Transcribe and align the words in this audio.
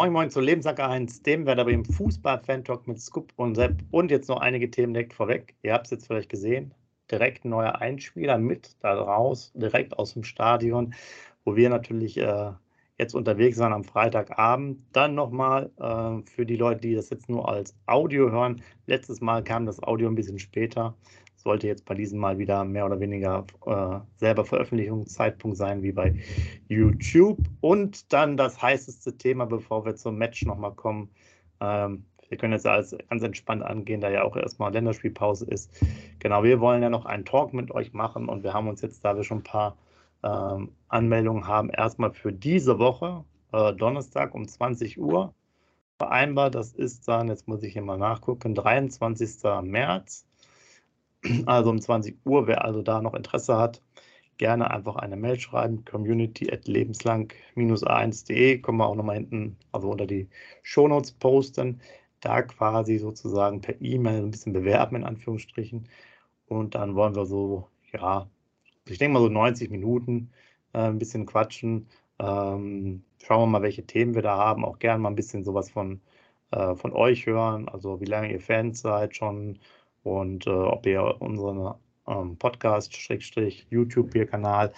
Moin 0.00 0.14
Moin 0.14 0.30
zu 0.30 0.40
Lebensacker 0.40 0.88
1, 0.88 1.24
dem 1.24 1.44
werden 1.44 1.60
aber 1.60 1.72
im 1.72 1.84
Fußball-Fan-Talk 1.84 2.88
mit 2.88 2.98
Scoop 3.02 3.34
und 3.36 3.54
Sepp 3.54 3.84
und 3.90 4.10
jetzt 4.10 4.30
noch 4.30 4.40
einige 4.40 4.70
Themen 4.70 4.94
direkt 4.94 5.12
vorweg. 5.12 5.54
Ihr 5.62 5.74
habt 5.74 5.84
es 5.84 5.90
jetzt 5.90 6.06
vielleicht 6.06 6.30
gesehen, 6.30 6.72
direkt 7.10 7.44
ein 7.44 7.50
neuer 7.50 7.82
Einspieler 7.82 8.38
mit 8.38 8.78
da 8.80 8.94
raus, 8.94 9.52
direkt 9.54 9.98
aus 9.98 10.14
dem 10.14 10.24
Stadion, 10.24 10.94
wo 11.44 11.54
wir 11.54 11.68
natürlich 11.68 12.16
äh, 12.16 12.50
jetzt 13.00 13.14
unterwegs 13.14 13.58
waren 13.58 13.72
am 13.72 13.84
Freitagabend. 13.84 14.78
Dann 14.92 15.14
nochmal 15.14 15.70
äh, 15.78 16.30
für 16.30 16.44
die 16.44 16.56
Leute, 16.56 16.82
die 16.82 16.94
das 16.94 17.10
jetzt 17.10 17.28
nur 17.28 17.48
als 17.48 17.74
Audio 17.86 18.30
hören. 18.30 18.62
Letztes 18.86 19.20
Mal 19.20 19.42
kam 19.42 19.66
das 19.66 19.82
Audio 19.82 20.08
ein 20.08 20.14
bisschen 20.14 20.38
später 20.38 20.94
sollte 21.42 21.66
jetzt 21.66 21.86
bei 21.86 21.94
diesem 21.94 22.18
Mal 22.18 22.38
wieder 22.38 22.64
mehr 22.64 22.84
oder 22.84 23.00
weniger 23.00 23.46
äh, 23.66 23.98
selber 24.16 24.44
Veröffentlichungszeitpunkt 24.44 25.56
sein 25.56 25.82
wie 25.82 25.92
bei 25.92 26.14
YouTube. 26.68 27.38
Und 27.60 28.12
dann 28.12 28.36
das 28.36 28.60
heißeste 28.60 29.16
Thema, 29.16 29.46
bevor 29.46 29.84
wir 29.84 29.96
zum 29.96 30.16
Match 30.18 30.44
nochmal 30.44 30.72
kommen. 30.72 31.08
Ähm, 31.60 32.04
wir 32.28 32.36
können 32.36 32.52
jetzt 32.52 32.66
alles 32.66 32.94
ganz 33.08 33.22
entspannt 33.22 33.62
angehen, 33.62 34.00
da 34.00 34.10
ja 34.10 34.22
auch 34.22 34.36
erstmal 34.36 34.72
Länderspielpause 34.72 35.46
ist. 35.46 35.72
Genau, 36.20 36.44
wir 36.44 36.60
wollen 36.60 36.82
ja 36.82 36.90
noch 36.90 37.06
einen 37.06 37.24
Talk 37.24 37.54
mit 37.54 37.70
euch 37.72 37.92
machen 37.92 38.28
und 38.28 38.44
wir 38.44 38.52
haben 38.52 38.68
uns 38.68 38.82
jetzt, 38.82 39.04
da 39.04 39.16
wir 39.16 39.24
schon 39.24 39.38
ein 39.38 39.42
paar 39.42 39.76
ähm, 40.22 40.72
Anmeldungen 40.88 41.46
haben, 41.46 41.70
erstmal 41.70 42.12
für 42.12 42.32
diese 42.32 42.78
Woche, 42.78 43.24
äh, 43.52 43.72
Donnerstag 43.74 44.34
um 44.34 44.46
20 44.48 44.98
Uhr 45.00 45.34
vereinbart. 45.98 46.54
Das 46.54 46.72
ist 46.72 47.08
dann, 47.08 47.28
jetzt 47.28 47.48
muss 47.48 47.62
ich 47.62 47.72
hier 47.72 47.82
mal 47.82 47.98
nachgucken, 47.98 48.54
23. 48.54 49.62
März 49.62 50.26
also 51.46 51.70
um 51.70 51.80
20 51.80 52.18
Uhr, 52.24 52.46
wer 52.46 52.64
also 52.64 52.82
da 52.82 53.00
noch 53.02 53.14
Interesse 53.14 53.56
hat, 53.58 53.82
gerne 54.38 54.70
einfach 54.70 54.96
eine 54.96 55.16
Mail 55.16 55.38
schreiben, 55.38 55.84
community 55.84 56.50
at 56.50 56.66
lebenslang-a1.de, 56.66 58.58
können 58.60 58.78
wir 58.78 58.86
auch 58.86 58.94
nochmal 58.94 59.16
hinten, 59.16 59.56
also 59.72 59.90
unter 59.90 60.06
die 60.06 60.28
Shownotes 60.62 61.12
posten, 61.12 61.80
da 62.20 62.42
quasi 62.42 62.98
sozusagen 62.98 63.60
per 63.60 63.80
E-Mail 63.80 64.22
ein 64.24 64.30
bisschen 64.30 64.52
bewerben, 64.52 64.96
in 64.96 65.04
Anführungsstrichen. 65.04 65.88
Und 66.46 66.74
dann 66.74 66.94
wollen 66.94 67.14
wir 67.14 67.26
so, 67.26 67.68
ja, 67.92 68.28
ich 68.88 68.98
denke 68.98 69.14
mal 69.14 69.20
so 69.20 69.28
90 69.28 69.70
Minuten 69.70 70.30
äh, 70.72 70.80
ein 70.80 70.98
bisschen 70.98 71.26
quatschen. 71.26 71.88
Ähm, 72.18 73.04
schauen 73.22 73.42
wir 73.42 73.46
mal, 73.46 73.62
welche 73.62 73.86
Themen 73.86 74.14
wir 74.14 74.22
da 74.22 74.36
haben. 74.36 74.64
Auch 74.64 74.78
gerne 74.78 75.00
mal 75.00 75.10
ein 75.10 75.16
bisschen 75.16 75.44
sowas 75.44 75.70
von, 75.70 76.00
äh, 76.50 76.74
von 76.74 76.92
euch 76.92 77.26
hören. 77.26 77.68
Also 77.68 78.00
wie 78.00 78.06
lange 78.06 78.32
ihr 78.32 78.40
Fans 78.40 78.80
seid 78.80 79.16
schon, 79.16 79.58
und 80.02 80.46
äh, 80.46 80.50
ob 80.50 80.86
ihr 80.86 81.20
unseren 81.20 81.74
ähm, 82.06 82.36
Podcast, 82.36 82.92
YouTube-Kanal 83.70 84.72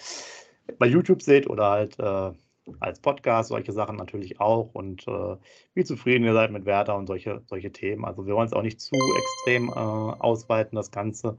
bei 0.79 0.85
YouTube 0.87 1.21
seht 1.21 1.49
oder 1.49 1.69
halt 1.69 1.99
äh, 1.99 2.31
als 2.79 2.99
Podcast, 2.99 3.49
solche 3.49 3.73
Sachen 3.73 3.97
natürlich 3.97 4.39
auch 4.39 4.73
und 4.73 5.05
äh, 5.07 5.35
wie 5.73 5.83
zufrieden 5.83 6.23
ihr 6.23 6.33
seid 6.33 6.51
mit 6.51 6.65
Werder 6.65 6.95
und 6.95 7.07
solche, 7.07 7.41
solche 7.45 7.71
Themen. 7.71 8.05
Also 8.05 8.25
wir 8.25 8.35
wollen 8.35 8.47
es 8.47 8.53
auch 8.53 8.61
nicht 8.61 8.79
zu 8.79 8.95
extrem 9.17 9.69
äh, 9.69 9.73
ausweiten, 9.73 10.75
das 10.75 10.91
Ganze. 10.91 11.37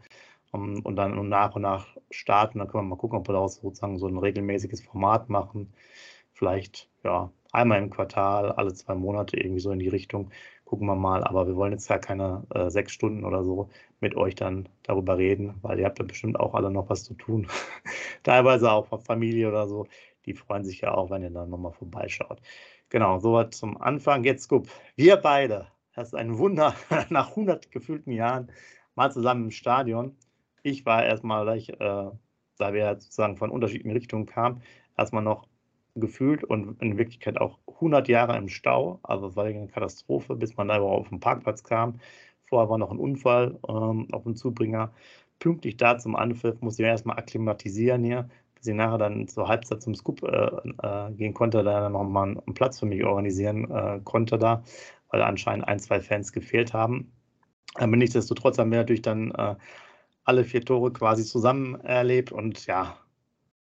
Um, 0.55 0.81
und 0.83 0.95
dann 0.97 1.29
nach 1.29 1.57
und 1.57 1.63
nach 1.63 1.89
starten. 2.11 2.61
Dann 2.61 2.69
können 2.69 2.85
wir 2.85 2.91
mal 2.91 2.97
gucken, 2.97 3.19
ob 3.19 3.29
wir 3.29 3.33
daraus 3.33 3.57
sozusagen 3.57 3.99
so 3.99 4.07
ein 4.07 4.19
regelmäßiges 4.19 4.83
Format 4.83 5.29
machen. 5.29 5.73
Vielleicht 6.33 6.89
ja 7.03 7.33
einmal 7.53 7.79
im 7.83 7.91
Quartal, 7.91 8.53
alle 8.53 8.73
zwei 8.73 8.95
Monate 8.95 9.37
irgendwie 9.37 9.61
so 9.61 9.73
in 9.73 9.81
die 9.81 9.89
Richtung 9.89 10.31
gucken 10.65 10.87
wir 10.87 10.95
mal. 10.95 11.25
Aber 11.25 11.49
wir 11.49 11.57
wollen 11.57 11.73
jetzt 11.73 11.89
ja 11.89 11.99
keine 11.99 12.45
äh, 12.55 12.71
sechs 12.71 12.93
Stunden 12.93 13.25
oder 13.25 13.43
so 13.43 13.69
mit 14.01 14.17
euch 14.17 14.37
dann 14.37 14.69
darüber 14.85 15.19
reden, 15.19 15.55
weil 15.63 15.81
ihr 15.81 15.87
habt 15.87 15.99
ja 15.99 16.05
bestimmt 16.05 16.39
auch 16.39 16.55
alle 16.55 16.71
noch 16.71 16.89
was 16.89 17.05
zu 17.05 17.15
tun. 17.15 17.49
Teilweise 18.23 18.71
auch 18.71 19.03
Familie 19.03 19.49
oder 19.49 19.67
so. 19.69 19.87
Die 20.27 20.35
freuen 20.35 20.65
sich 20.65 20.83
ja 20.83 20.95
auch, 20.95 21.11
wenn 21.11 21.23
ihr 21.23 21.31
dann 21.31 21.51
nochmal 21.51 21.73
vorbeischaut. 21.73 22.41
Genau, 22.91 23.19
soweit 23.19 23.55
zum 23.55 23.81
Anfang. 23.81 24.23
Jetzt, 24.25 24.49
guck, 24.49 24.67
wir 24.95 25.17
beide, 25.17 25.67
das 25.95 26.09
ist 26.09 26.15
ein 26.15 26.39
Wunder, 26.39 26.75
nach 27.11 27.31
100 27.31 27.73
gefühlten 27.73 28.13
Jahren 28.13 28.53
mal 28.95 29.11
zusammen 29.11 29.45
im 29.45 29.51
Stadion. 29.51 30.17
Ich 30.67 30.87
war 30.87 31.05
erstmal 31.05 31.45
gleich, 31.45 31.69
äh, 31.69 31.77
da 31.79 32.73
wir 32.73 32.95
sozusagen 32.99 33.37
von 33.37 33.51
unterschiedlichen 33.51 33.93
Richtungen 33.93 34.25
kamen, 34.25 34.63
erstmal 34.97 35.23
noch 35.23 35.47
gefühlt 35.95 36.43
und 36.43 36.81
in 36.81 36.97
Wirklichkeit 36.97 37.39
auch 37.39 37.59
100 37.69 38.09
Jahre 38.09 38.39
im 38.39 38.49
Stau. 38.49 38.99
Also 39.03 39.27
es 39.29 39.37
war 39.37 39.45
eine 39.45 39.69
Katastrophe, 39.69 40.37
bis 40.37 40.57
man 40.57 40.69
da 40.69 40.79
überhaupt 40.79 41.01
auf 41.03 41.09
den 41.11 41.21
Parkplatz 41.21 41.65
kam. 41.65 42.01
Vorher 42.49 42.71
war 42.71 42.79
noch 42.79 42.91
ein 42.91 42.99
Unfall 42.99 43.59
ähm, 43.69 44.09
auf 44.13 44.23
dem 44.25 44.37
Zubringer. 44.37 44.91
Pünktlich 45.39 45.77
da 45.77 45.99
zum 45.99 46.17
Anpfiff 46.17 46.63
musste 46.63 46.83
ich 46.83 46.89
erstmal 46.89 47.19
akklimatisieren 47.19 48.03
hier, 48.03 48.31
bis 48.55 48.67
ich 48.67 48.75
nachher 48.75 48.97
dann 48.99 49.29
zur 49.29 49.49
Halbzeit 49.49 49.83
zum 49.83 49.95
Scoop 49.95 50.23
äh, 50.23 50.51
äh, 50.83 51.13
gehen 51.13 51.35
konnte, 51.35 51.63
da 51.63 51.81
dann 51.81 51.93
nochmal 51.93 52.39
einen 52.39 52.55
Platz 52.55 52.81
für 52.81 52.87
mich 52.87 53.05
organisieren 53.05 53.71
äh, 53.71 54.01
konnte 54.03 54.39
da, 54.39 54.63
weil 55.11 55.21
anscheinend 55.21 55.69
ein, 55.69 55.79
zwei 55.79 56.01
Fans 56.01 56.33
gefehlt 56.33 56.73
haben. 56.73 57.13
Aber 57.75 57.97
nichtsdestotrotz 57.97 58.59
haben 58.59 58.71
wir 58.71 58.79
natürlich 58.79 59.03
dann 59.03 59.31
äh, 59.33 59.57
alle 60.25 60.45
vier 60.45 60.65
Tore 60.65 60.93
quasi 60.93 61.25
zusammen 61.25 61.81
erlebt 61.81 62.33
und 62.33 62.67
ja, 62.67 62.99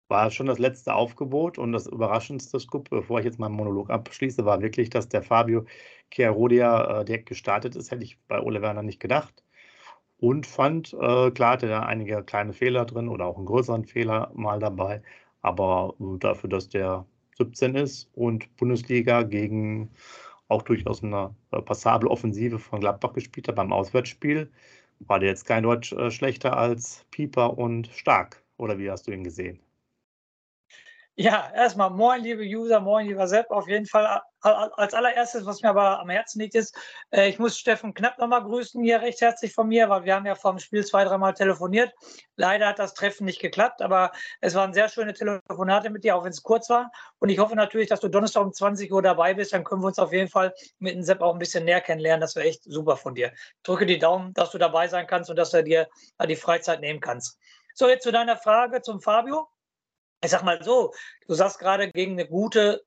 war 0.09 0.31
schon 0.31 0.47
das 0.47 0.59
letzte 0.59 0.93
Aufgebot 0.93 1.57
und 1.57 1.71
das 1.71 1.87
überraschendste 1.87 2.59
Scoop, 2.59 2.89
bevor 2.89 3.19
ich 3.19 3.25
jetzt 3.25 3.39
meinen 3.39 3.55
Monolog 3.55 3.89
abschließe, 3.89 4.43
war 4.45 4.61
wirklich, 4.61 4.89
dass 4.89 5.07
der 5.07 5.21
Fabio 5.23 5.65
Chiarodia 6.11 7.01
äh, 7.01 7.05
direkt 7.05 7.27
gestartet 7.29 7.75
ist. 7.75 7.91
Hätte 7.91 8.03
ich 8.03 8.17
bei 8.27 8.41
Ole 8.41 8.61
Werner 8.61 8.83
nicht 8.83 8.99
gedacht. 8.99 9.43
Und 10.19 10.47
fand, 10.47 10.93
äh, 10.93 11.31
klar 11.31 11.53
hatte 11.53 11.69
er 11.69 11.85
einige 11.85 12.23
kleine 12.23 12.53
Fehler 12.53 12.85
drin 12.85 13.07
oder 13.07 13.25
auch 13.25 13.37
einen 13.37 13.45
größeren 13.45 13.85
Fehler 13.85 14.31
mal 14.35 14.59
dabei. 14.59 15.01
Aber 15.41 15.95
äh, 15.99 16.17
dafür, 16.19 16.49
dass 16.49 16.69
der 16.69 17.05
17 17.37 17.75
ist 17.75 18.09
und 18.15 18.53
Bundesliga 18.57 19.23
gegen 19.23 19.91
auch 20.49 20.63
durchaus 20.63 21.03
eine 21.03 21.35
äh, 21.51 21.61
passable 21.61 22.09
Offensive 22.09 22.59
von 22.59 22.81
Gladbach 22.81 23.13
gespielt 23.13 23.47
hat 23.47 23.55
beim 23.55 23.71
Auswärtsspiel, 23.71 24.51
war 24.99 25.19
der 25.19 25.29
jetzt 25.29 25.45
kein 25.45 25.63
Deutsch 25.63 25.93
äh, 25.93 26.11
schlechter 26.11 26.57
als 26.57 27.05
Pieper 27.11 27.57
und 27.57 27.87
Stark. 27.87 28.43
Oder 28.57 28.77
wie 28.77 28.91
hast 28.91 29.07
du 29.07 29.11
ihn 29.11 29.23
gesehen? 29.23 29.59
Ja, 31.21 31.51
erstmal 31.53 31.89
moin, 31.89 32.23
liebe 32.23 32.43
User, 32.43 32.79
moin, 32.79 33.05
lieber 33.05 33.27
Sepp. 33.27 33.51
Auf 33.51 33.67
jeden 33.67 33.85
Fall 33.85 34.21
als 34.39 34.93
allererstes, 34.93 35.45
was 35.45 35.61
mir 35.61 35.67
aber 35.67 35.99
am 35.99 36.09
Herzen 36.09 36.39
liegt, 36.39 36.55
ist, 36.55 36.73
äh, 37.11 37.27
ich 37.27 37.39
muss 37.39 37.57
Steffen 37.57 37.93
Knapp 37.93 38.17
nochmal 38.19 38.41
grüßen 38.41 38.81
hier 38.81 39.01
recht 39.01 39.19
herzlich 39.19 39.53
von 39.53 39.67
mir, 39.67 39.89
weil 39.89 40.05
wir 40.05 40.15
haben 40.15 40.25
ja 40.25 40.35
vom 40.35 40.59
Spiel 40.59 40.85
zwei, 40.85 41.03
dreimal 41.03 41.33
telefoniert. 41.33 41.91
Leider 42.37 42.69
hat 42.69 42.79
das 42.79 42.93
Treffen 42.93 43.25
nicht 43.25 43.41
geklappt, 43.41 43.81
aber 43.81 44.13
es 44.39 44.55
waren 44.55 44.71
sehr 44.71 44.87
schöne 44.87 45.13
Telefonate 45.13 45.89
mit 45.89 46.05
dir, 46.05 46.15
auch 46.15 46.23
wenn 46.23 46.31
es 46.31 46.41
kurz 46.41 46.69
war. 46.69 46.89
Und 47.19 47.27
ich 47.27 47.39
hoffe 47.39 47.57
natürlich, 47.57 47.89
dass 47.89 47.99
du 47.99 48.07
Donnerstag 48.07 48.45
um 48.45 48.53
20 48.53 48.89
Uhr 48.89 49.01
dabei 49.01 49.33
bist. 49.33 49.51
Dann 49.51 49.65
können 49.65 49.81
wir 49.81 49.87
uns 49.87 49.99
auf 49.99 50.13
jeden 50.13 50.29
Fall 50.29 50.53
mit 50.77 50.95
dem 50.95 51.03
Sepp 51.03 51.19
auch 51.21 51.33
ein 51.33 51.39
bisschen 51.39 51.65
näher 51.65 51.81
kennenlernen. 51.81 52.21
Das 52.21 52.37
wäre 52.37 52.47
echt 52.47 52.63
super 52.63 52.95
von 52.95 53.13
dir. 53.13 53.33
Drücke 53.63 53.85
die 53.85 53.99
Daumen, 53.99 54.33
dass 54.35 54.51
du 54.51 54.57
dabei 54.57 54.87
sein 54.87 55.05
kannst 55.05 55.29
und 55.29 55.35
dass 55.35 55.51
du 55.51 55.65
dir 55.65 55.89
die 56.25 56.37
Freizeit 56.37 56.79
nehmen 56.79 57.01
kannst. 57.01 57.37
So, 57.73 57.89
jetzt 57.89 58.03
zu 58.03 58.13
deiner 58.13 58.37
Frage 58.37 58.81
zum 58.81 59.01
Fabio 59.01 59.49
ich 60.23 60.31
sag 60.31 60.43
mal 60.43 60.61
so, 60.63 60.93
du 61.27 61.33
sagst 61.33 61.59
gerade 61.59 61.91
gegen 61.91 62.13
eine 62.13 62.27
gute 62.27 62.83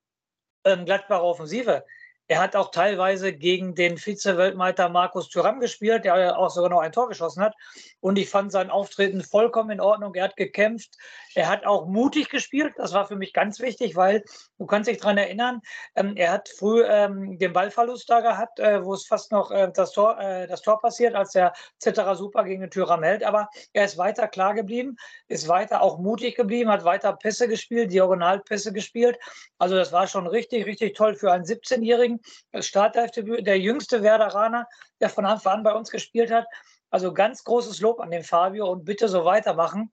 ähm, 0.64 0.84
Gladbacher 0.84 1.22
Offensive. 1.24 1.84
Er 2.28 2.40
hat 2.40 2.56
auch 2.56 2.70
teilweise 2.70 3.32
gegen 3.32 3.74
den 3.74 3.98
Vize-Weltmeister 3.98 4.88
Markus 4.88 5.28
Thüram 5.28 5.60
gespielt, 5.60 6.04
der 6.04 6.38
auch 6.38 6.50
sogar 6.50 6.70
noch 6.70 6.80
ein 6.80 6.92
Tor 6.92 7.08
geschossen 7.08 7.42
hat. 7.42 7.54
Und 8.00 8.18
ich 8.18 8.30
fand 8.30 8.52
sein 8.52 8.70
Auftreten 8.70 9.22
vollkommen 9.22 9.70
in 9.70 9.80
Ordnung. 9.80 10.14
Er 10.14 10.24
hat 10.24 10.36
gekämpft. 10.36 10.96
Er 11.34 11.48
hat 11.48 11.66
auch 11.66 11.86
mutig 11.86 12.28
gespielt. 12.28 12.74
Das 12.76 12.92
war 12.92 13.06
für 13.06 13.16
mich 13.16 13.32
ganz 13.32 13.60
wichtig, 13.60 13.96
weil 13.96 14.22
du 14.58 14.66
kannst 14.66 14.88
dich 14.88 14.98
daran 14.98 15.18
erinnern, 15.18 15.60
ähm, 15.96 16.16
er 16.16 16.32
hat 16.32 16.48
früh 16.48 16.84
ähm, 16.84 17.38
den 17.38 17.52
Ballverlust 17.52 18.08
da 18.08 18.20
gehabt, 18.20 18.60
äh, 18.60 18.84
wo 18.84 18.94
es 18.94 19.06
fast 19.06 19.32
noch 19.32 19.50
äh, 19.50 19.70
das, 19.74 19.92
Tor, 19.92 20.18
äh, 20.20 20.46
das 20.46 20.62
Tor 20.62 20.80
passiert, 20.80 21.14
als 21.14 21.32
der 21.32 21.52
Zitterer 21.78 22.14
super 22.16 22.44
gegen 22.44 22.60
den 22.60 22.70
Tyram 22.70 23.02
hält. 23.02 23.24
Aber 23.24 23.48
er 23.72 23.84
ist 23.84 23.98
weiter 23.98 24.28
klar 24.28 24.54
geblieben, 24.54 24.96
ist 25.28 25.48
weiter 25.48 25.82
auch 25.82 25.98
mutig 25.98 26.36
geblieben, 26.36 26.70
hat 26.70 26.84
weiter 26.84 27.12
Pässe 27.14 27.48
gespielt, 27.48 27.92
Diagonalpässe 27.92 28.72
gespielt. 28.72 29.18
Also 29.58 29.74
das 29.74 29.92
war 29.92 30.06
schon 30.06 30.26
richtig, 30.26 30.66
richtig 30.66 30.94
toll 30.94 31.14
für 31.14 31.32
einen 31.32 31.44
17-Jährigen. 31.44 32.11
Startelfdebüt, 32.58 33.46
der 33.46 33.58
jüngste 33.58 34.02
Werderaner, 34.02 34.66
der 35.00 35.08
von 35.08 35.24
Anfang 35.24 35.58
an 35.58 35.62
bei 35.62 35.72
uns 35.74 35.90
gespielt 35.90 36.30
hat. 36.30 36.46
Also 36.90 37.14
ganz 37.14 37.44
großes 37.44 37.80
Lob 37.80 38.00
an 38.00 38.10
den 38.10 38.24
Fabio 38.24 38.70
und 38.70 38.84
bitte 38.84 39.08
so 39.08 39.24
weitermachen. 39.24 39.92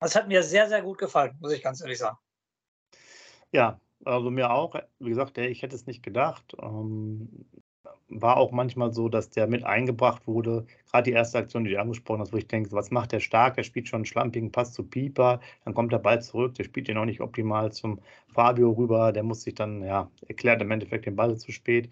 Das 0.00 0.14
hat 0.14 0.28
mir 0.28 0.42
sehr, 0.42 0.68
sehr 0.68 0.82
gut 0.82 0.98
gefallen, 0.98 1.36
muss 1.40 1.52
ich 1.52 1.62
ganz 1.62 1.80
ehrlich 1.80 1.98
sagen. 1.98 2.18
Ja, 3.52 3.80
also 4.04 4.30
mir 4.30 4.50
auch. 4.50 4.74
Wie 4.98 5.10
gesagt, 5.10 5.36
ich 5.38 5.62
hätte 5.62 5.76
es 5.76 5.86
nicht 5.86 6.02
gedacht. 6.02 6.54
War 8.12 8.36
auch 8.38 8.50
manchmal 8.50 8.92
so, 8.92 9.08
dass 9.08 9.30
der 9.30 9.46
mit 9.46 9.64
eingebracht 9.64 10.26
wurde, 10.26 10.66
gerade 10.90 11.04
die 11.10 11.16
erste 11.16 11.38
Aktion, 11.38 11.64
die 11.64 11.70
du 11.70 11.80
angesprochen 11.80 12.20
hast, 12.20 12.32
wo 12.32 12.36
ich 12.36 12.48
denke, 12.48 12.72
was 12.72 12.90
macht 12.90 13.12
der 13.12 13.20
stark? 13.20 13.56
Er 13.56 13.62
spielt 13.64 13.88
schon 13.88 13.98
einen 13.98 14.04
schlampigen 14.04 14.50
Pass 14.50 14.72
zu 14.72 14.82
Pieper, 14.82 15.40
dann 15.64 15.74
kommt 15.74 15.92
der 15.92 15.98
Ball 15.98 16.20
zurück, 16.20 16.54
der 16.56 16.64
spielt 16.64 16.88
ihn 16.88 16.98
auch 16.98 17.04
nicht 17.04 17.20
optimal 17.20 17.72
zum 17.72 18.00
Fabio 18.28 18.70
rüber, 18.72 19.12
der 19.12 19.22
muss 19.22 19.42
sich 19.42 19.54
dann, 19.54 19.82
ja, 19.82 20.10
erklärt 20.26 20.60
im 20.60 20.70
Endeffekt 20.72 21.06
den 21.06 21.16
Ball 21.16 21.36
zu 21.36 21.52
spät 21.52 21.90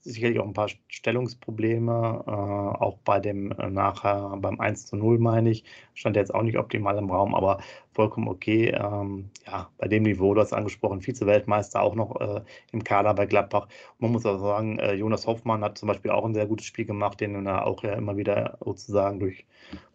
sicherlich 0.00 0.38
auch 0.38 0.46
ein 0.46 0.52
paar 0.52 0.68
Stellungsprobleme, 0.88 2.24
äh, 2.26 2.30
auch 2.30 2.98
bei 3.04 3.20
dem 3.20 3.52
äh, 3.52 3.70
nachher 3.70 4.36
beim 4.38 4.60
1 4.60 4.86
zu 4.86 4.96
0, 4.96 5.18
meine 5.18 5.50
ich, 5.50 5.64
stand 5.94 6.16
jetzt 6.16 6.34
auch 6.34 6.42
nicht 6.42 6.58
optimal 6.58 6.96
im 6.98 7.10
Raum, 7.10 7.34
aber 7.34 7.60
vollkommen 7.92 8.28
okay. 8.28 8.68
Ähm, 8.68 9.30
ja, 9.46 9.68
bei 9.78 9.88
dem 9.88 10.04
Niveau, 10.04 10.34
du 10.34 10.40
hast 10.40 10.52
angesprochen, 10.52 11.02
Vize-Weltmeister 11.02 11.82
auch 11.82 11.94
noch 11.94 12.20
äh, 12.20 12.42
im 12.72 12.84
Kader 12.84 13.14
bei 13.14 13.26
Gladbach. 13.26 13.66
Und 13.66 14.00
man 14.00 14.12
muss 14.12 14.26
auch 14.26 14.38
sagen, 14.38 14.78
äh, 14.78 14.94
Jonas 14.94 15.26
Hoffmann 15.26 15.64
hat 15.64 15.78
zum 15.78 15.88
Beispiel 15.88 16.10
auch 16.10 16.24
ein 16.24 16.34
sehr 16.34 16.46
gutes 16.46 16.66
Spiel 16.66 16.86
gemacht, 16.86 17.20
den 17.20 17.46
er 17.46 17.66
auch 17.66 17.82
ja 17.82 17.94
immer 17.94 18.16
wieder 18.16 18.58
sozusagen 18.64 19.20
durch 19.20 19.46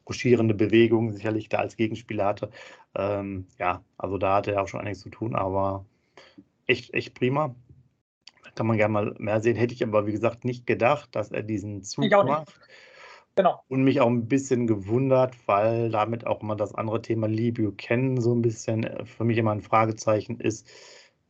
rochierende 0.08 0.54
Bewegungen 0.54 1.14
sicherlich 1.14 1.50
da 1.50 1.60
als 1.60 1.78
Gegenspieler 1.78 2.26
hatte. 2.26 2.50
Ähm, 2.96 3.48
ja, 3.58 3.84
also 3.98 4.18
da 4.18 4.36
hatte 4.36 4.52
er 4.52 4.64
auch 4.64 4.68
schon 4.68 4.82
einiges 4.82 5.00
zu 5.00 5.10
tun, 5.10 5.36
aber 5.36 5.86
echt, 6.68 6.94
echt 6.94 7.14
prima 7.16 7.56
kann 8.56 8.68
man 8.68 8.78
gerne 8.78 8.94
mal 8.94 9.16
mehr 9.18 9.42
sehen. 9.42 9.56
Hätte 9.56 9.74
ich 9.74 9.84
aber, 9.84 10.08
wie 10.08 10.12
gesagt, 10.12 10.46
nicht 10.46 10.66
gedacht, 10.68 11.16
dass 11.16 11.32
er 11.32 11.44
diesen 11.44 11.84
Zug 11.84 12.10
macht. 12.10 12.60
Genau. 13.36 13.64
Und 13.68 13.84
mich 13.84 14.00
auch 14.00 14.08
ein 14.08 14.28
bisschen 14.28 14.68
gewundert, 14.68 15.36
weil 15.48 15.90
damit 15.90 16.28
auch 16.28 16.42
immer 16.42 16.56
das 16.56 16.76
andere 16.76 17.02
Thema 17.02 17.28
Lee 17.28 17.52
kennen 17.78 18.22
so 18.22 18.34
ein 18.34 18.44
bisschen 18.44 18.84
äh, 18.84 19.06
für 19.06 19.24
mich 19.24 19.38
immer 19.38 19.52
ein 19.52 19.62
Fragezeichen 19.62 20.40
ist, 20.40 20.70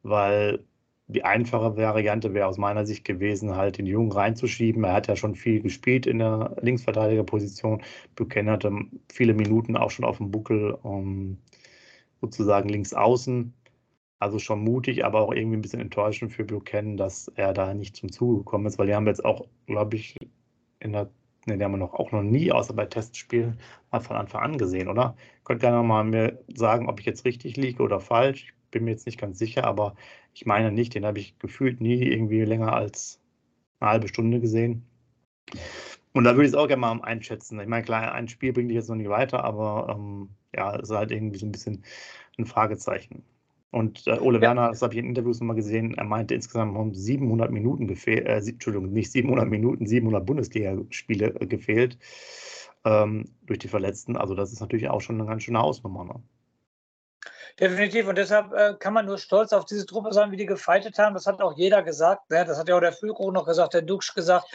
weil 0.01 0.65
die 1.07 1.23
einfache 1.23 1.77
Variante 1.77 2.33
wäre 2.33 2.47
aus 2.47 2.57
meiner 2.57 2.85
Sicht 2.85 3.05
gewesen, 3.05 3.55
halt 3.55 3.77
den 3.77 3.85
Jungen 3.85 4.11
reinzuschieben. 4.11 4.83
Er 4.83 4.93
hat 4.93 5.07
ja 5.07 5.15
schon 5.15 5.35
viel 5.35 5.61
gespielt 5.61 6.05
in 6.05 6.19
der 6.19 6.55
Linksverteidigerposition. 6.61 7.83
Buchanan 8.15 8.53
hatte 8.53 8.71
viele 9.11 9.33
Minuten 9.33 9.77
auch 9.77 9.91
schon 9.91 10.05
auf 10.05 10.17
dem 10.17 10.31
Buckel, 10.31 10.71
um, 10.71 11.37
sozusagen 12.21 12.69
links 12.69 12.93
außen. 12.93 13.53
Also 14.23 14.39
schon 14.39 14.63
mutig, 14.63 15.03
aber 15.03 15.19
auch 15.19 15.33
irgendwie 15.33 15.57
ein 15.57 15.61
bisschen 15.61 15.81
enttäuschend 15.81 16.31
für 16.31 16.45
Buchanan, 16.45 16.95
dass 16.95 17.27
er 17.35 17.53
da 17.53 17.73
nicht 17.73 17.97
zum 17.97 18.09
Zuge 18.09 18.37
gekommen 18.37 18.65
ist, 18.67 18.79
weil 18.79 18.87
die 18.87 18.95
haben 18.95 19.05
jetzt 19.05 19.25
auch, 19.25 19.47
glaube 19.67 19.97
ich, 19.97 20.15
in 20.79 20.93
der, 20.93 21.09
ne, 21.45 21.57
die 21.57 21.63
haben 21.63 21.73
wir 21.73 21.77
noch 21.77 21.93
auch 21.93 22.13
noch 22.13 22.23
nie, 22.23 22.49
außer 22.49 22.73
bei 22.73 22.85
Testspielen, 22.85 23.59
mal 23.91 23.99
von 23.99 24.15
Anfang 24.15 24.41
an 24.41 24.57
gesehen, 24.57 24.87
oder? 24.87 25.17
Könnt 25.43 25.59
gerne 25.59 25.83
mal 25.83 26.05
mir 26.05 26.39
sagen, 26.55 26.87
ob 26.87 27.01
ich 27.01 27.05
jetzt 27.05 27.25
richtig 27.25 27.57
liege 27.57 27.83
oder 27.83 27.99
falsch. 27.99 28.53
Ich 28.65 28.71
bin 28.71 28.85
mir 28.85 28.91
jetzt 28.91 29.05
nicht 29.05 29.19
ganz 29.19 29.39
sicher, 29.39 29.65
aber 29.65 29.93
ich 30.33 30.45
meine 30.45 30.71
nicht, 30.71 30.95
den 30.95 31.05
habe 31.05 31.19
ich 31.19 31.37
gefühlt 31.39 31.81
nie 31.81 32.01
irgendwie 32.01 32.45
länger 32.45 32.71
als 32.71 33.19
eine 33.81 33.91
halbe 33.91 34.07
Stunde 34.07 34.39
gesehen. 34.39 34.85
Und 36.13 36.23
da 36.23 36.31
würde 36.35 36.45
ich 36.45 36.53
es 36.53 36.55
auch 36.55 36.67
gerne 36.67 36.79
mal 36.79 37.01
einschätzen. 37.01 37.59
Ich 37.59 37.67
meine, 37.67 37.83
klar, 37.83 38.13
ein 38.13 38.29
Spiel 38.29 38.53
bringt 38.53 38.69
dich 38.69 38.75
jetzt 38.75 38.87
noch 38.89 38.95
nicht 38.95 39.09
weiter, 39.09 39.43
aber 39.43 39.93
ähm, 39.97 40.29
ja, 40.55 40.75
es 40.77 40.89
ist 40.89 40.95
halt 40.95 41.11
irgendwie 41.11 41.39
so 41.39 41.45
ein 41.45 41.51
bisschen 41.51 41.83
ein 42.37 42.45
Fragezeichen. 42.45 43.23
Und 43.73 44.05
äh, 44.05 44.19
Ole 44.19 44.37
ja. 44.37 44.41
Werner, 44.41 44.69
das 44.69 44.83
habe 44.83 44.93
ich 44.93 44.99
in 44.99 45.07
Interviews 45.07 45.39
nochmal 45.39 45.55
gesehen, 45.55 45.95
er 45.95 46.03
meinte, 46.03 46.35
insgesamt 46.35 46.77
haben 46.77 46.93
700 46.93 47.49
Minuten 47.49 47.87
gefehlt, 47.87 48.27
äh, 48.27 48.37
Entschuldigung, 48.37 48.91
nicht 48.93 49.11
700 49.11 49.49
Minuten, 49.49 49.87
700 49.87 50.23
Bundesligaspiele 50.23 51.31
gefehlt 51.47 51.97
ähm, 52.85 53.25
durch 53.47 53.57
die 53.57 53.67
Verletzten. 53.67 54.15
Also 54.15 54.35
das 54.35 54.53
ist 54.53 54.59
natürlich 54.59 54.89
auch 54.89 55.01
schon 55.01 55.19
eine 55.19 55.27
ganz 55.27 55.41
schöne 55.41 55.57
Hausnummer. 55.57 56.03
Ne? 56.03 56.21
Definitiv. 57.59 58.07
Und 58.07 58.17
deshalb 58.19 58.53
äh, 58.53 58.75
kann 58.79 58.93
man 58.93 59.07
nur 59.07 59.17
stolz 59.17 59.53
auf 59.53 59.65
diese 59.65 59.87
Truppe 59.87 60.13
sein, 60.13 60.31
wie 60.31 60.37
die 60.37 60.45
gefeitet 60.45 60.99
haben. 60.99 61.15
Das 61.15 61.25
hat 61.25 61.41
auch 61.41 61.57
jeder 61.57 61.81
gesagt. 61.81 62.29
Ne? 62.29 62.45
Das 62.45 62.59
hat 62.59 62.69
ja 62.69 62.75
auch 62.75 62.79
der 62.79 62.93
Füllkrug 62.93 63.33
noch 63.33 63.45
gesagt, 63.45 63.73
der 63.73 63.81
Duxch 63.81 64.13
gesagt. 64.13 64.45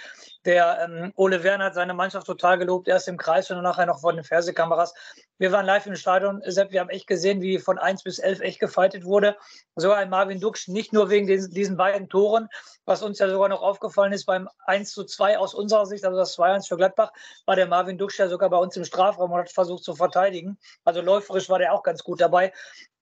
Der 0.45 0.79
ähm, 0.85 1.13
Ole 1.17 1.43
Werner 1.43 1.65
hat 1.65 1.75
seine 1.75 1.95
Mannschaft 1.95 2.27
total 2.27 2.59
gelobt, 2.59 2.87
erst 2.87 3.09
im 3.09 3.17
Kreis 3.17 3.51
und 3.51 3.61
nachher 3.63 3.87
noch 3.87 4.01
vor 4.01 4.13
den 4.13 4.23
Fernsehkameras. 4.23 4.95
Wir 5.37 5.51
waren 5.51 5.67
live 5.67 5.87
im 5.87 5.97
Stadion. 5.97 6.41
Sepp, 6.45 6.71
wir 6.71 6.81
haben 6.81 6.91
echt 6.91 7.09
gesehen, 7.09 7.43
wie 7.43 7.59
von 7.59 7.77
1 7.77 8.05
bis 8.05 8.19
11 8.19 8.41
echt 8.41 8.61
gefeitet 8.61 9.05
wurde. 9.05 9.37
Sogar 9.75 9.99
ein 9.99 10.11
Marvin 10.11 10.41
Duxch, 10.41 10.69
nicht 10.69 10.93
nur 10.93 11.11
wegen 11.11 11.27
den, 11.27 11.51
diesen 11.51 11.77
beiden 11.77 12.09
Toren, 12.09 12.49
was 12.85 13.03
uns 13.03 13.19
ja 13.19 13.29
sogar 13.29 13.49
noch 13.49 13.63
aufgefallen 13.63 14.13
ist 14.13 14.27
beim 14.27 14.49
1 14.67 14.93
zu 14.93 15.05
2 15.05 15.39
aus 15.39 15.55
unserer 15.55 15.87
Sicht, 15.87 16.05
also 16.05 16.17
das 16.17 16.39
2-1 16.39 16.69
für 16.69 16.77
Gladbach, 16.77 17.13
war 17.45 17.57
der 17.57 17.67
Marvin 17.67 17.99
Duxch 17.99 18.19
ja 18.19 18.29
sogar 18.29 18.49
bei 18.49 18.59
uns 18.59 18.77
im 18.77 18.85
Strafraum 18.85 19.33
und 19.33 19.41
hat 19.41 19.51
versucht 19.51 19.83
zu 19.83 19.97
verteidigen. 19.97 20.59
Also 20.85 21.01
läuferisch 21.01 21.49
war 21.49 21.59
der 21.59 21.73
auch 21.73 21.83
ganz 21.83 22.05
gut 22.05 22.21
dabei. 22.21 22.53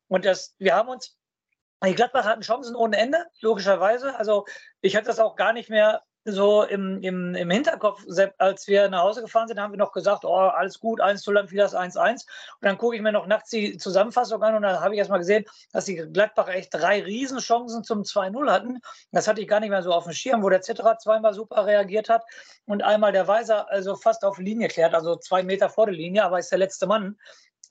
Und 0.09 0.25
das, 0.25 0.55
wir 0.59 0.75
haben 0.75 0.89
uns, 0.89 1.17
die 1.85 1.95
Gladbach 1.95 2.25
hatten 2.25 2.41
Chancen 2.41 2.75
ohne 2.75 2.97
Ende, 2.97 3.27
logischerweise. 3.41 4.17
Also 4.17 4.47
ich 4.81 4.97
hatte 4.97 5.07
das 5.07 5.21
auch 5.21 5.37
gar 5.37 5.53
nicht 5.53 5.69
mehr 5.69 6.03
so 6.27 6.65
im, 6.65 7.01
im, 7.03 7.35
im 7.35 7.51
Hinterkopf, 7.51 8.05
als 8.39 8.67
wir 8.67 8.89
nach 8.89 9.03
Hause 9.03 9.23
gefahren 9.23 9.47
sind, 9.47 9.61
haben 9.61 9.73
wir 9.73 9.79
noch 9.79 9.93
gesagt, 9.93 10.25
oh, 10.25 10.35
alles 10.35 10.81
gut, 10.81 11.01
1 11.01 11.23
zu 11.23 11.33
fiel 11.47 11.59
das 11.59 11.75
1-1. 11.75 11.97
Und 12.11 12.27
dann 12.61 12.79
gucke 12.79 12.97
ich 12.97 13.03
mir 13.03 13.13
noch 13.13 13.27
nachts 13.27 13.51
die 13.51 13.77
Zusammenfassung 13.77 14.43
an 14.43 14.57
und 14.57 14.63
dann 14.63 14.81
habe 14.81 14.95
ich 14.95 14.99
erst 14.99 15.11
mal 15.11 15.19
gesehen, 15.19 15.45
dass 15.73 15.85
die 15.85 15.97
Gladbacher 15.97 16.55
echt 16.55 16.75
drei 16.75 17.03
Riesenchancen 17.03 17.85
zum 17.85 18.03
2-0 18.03 18.51
hatten. 18.51 18.81
Das 19.13 19.29
hatte 19.29 19.41
ich 19.41 19.49
gar 19.49 19.61
nicht 19.61 19.71
mehr 19.71 19.83
so 19.83 19.93
auf 19.93 20.05
dem 20.05 20.13
Schirm, 20.13 20.43
wo 20.43 20.49
der 20.49 20.63
Zitterer 20.63 20.99
zweimal 20.99 21.33
super 21.33 21.65
reagiert 21.65 22.09
hat 22.09 22.25
und 22.67 22.83
einmal 22.83 23.13
der 23.13 23.29
Weiser 23.29 23.71
also 23.71 23.95
fast 23.95 24.25
auf 24.25 24.39
Linie 24.39 24.69
klärt, 24.69 24.95
also 24.95 25.17
zwei 25.17 25.43
Meter 25.43 25.69
vor 25.69 25.87
der 25.87 25.95
Linie, 25.95 26.25
aber 26.25 26.39
ist 26.39 26.51
der 26.51 26.59
letzte 26.59 26.87
Mann, 26.87 27.19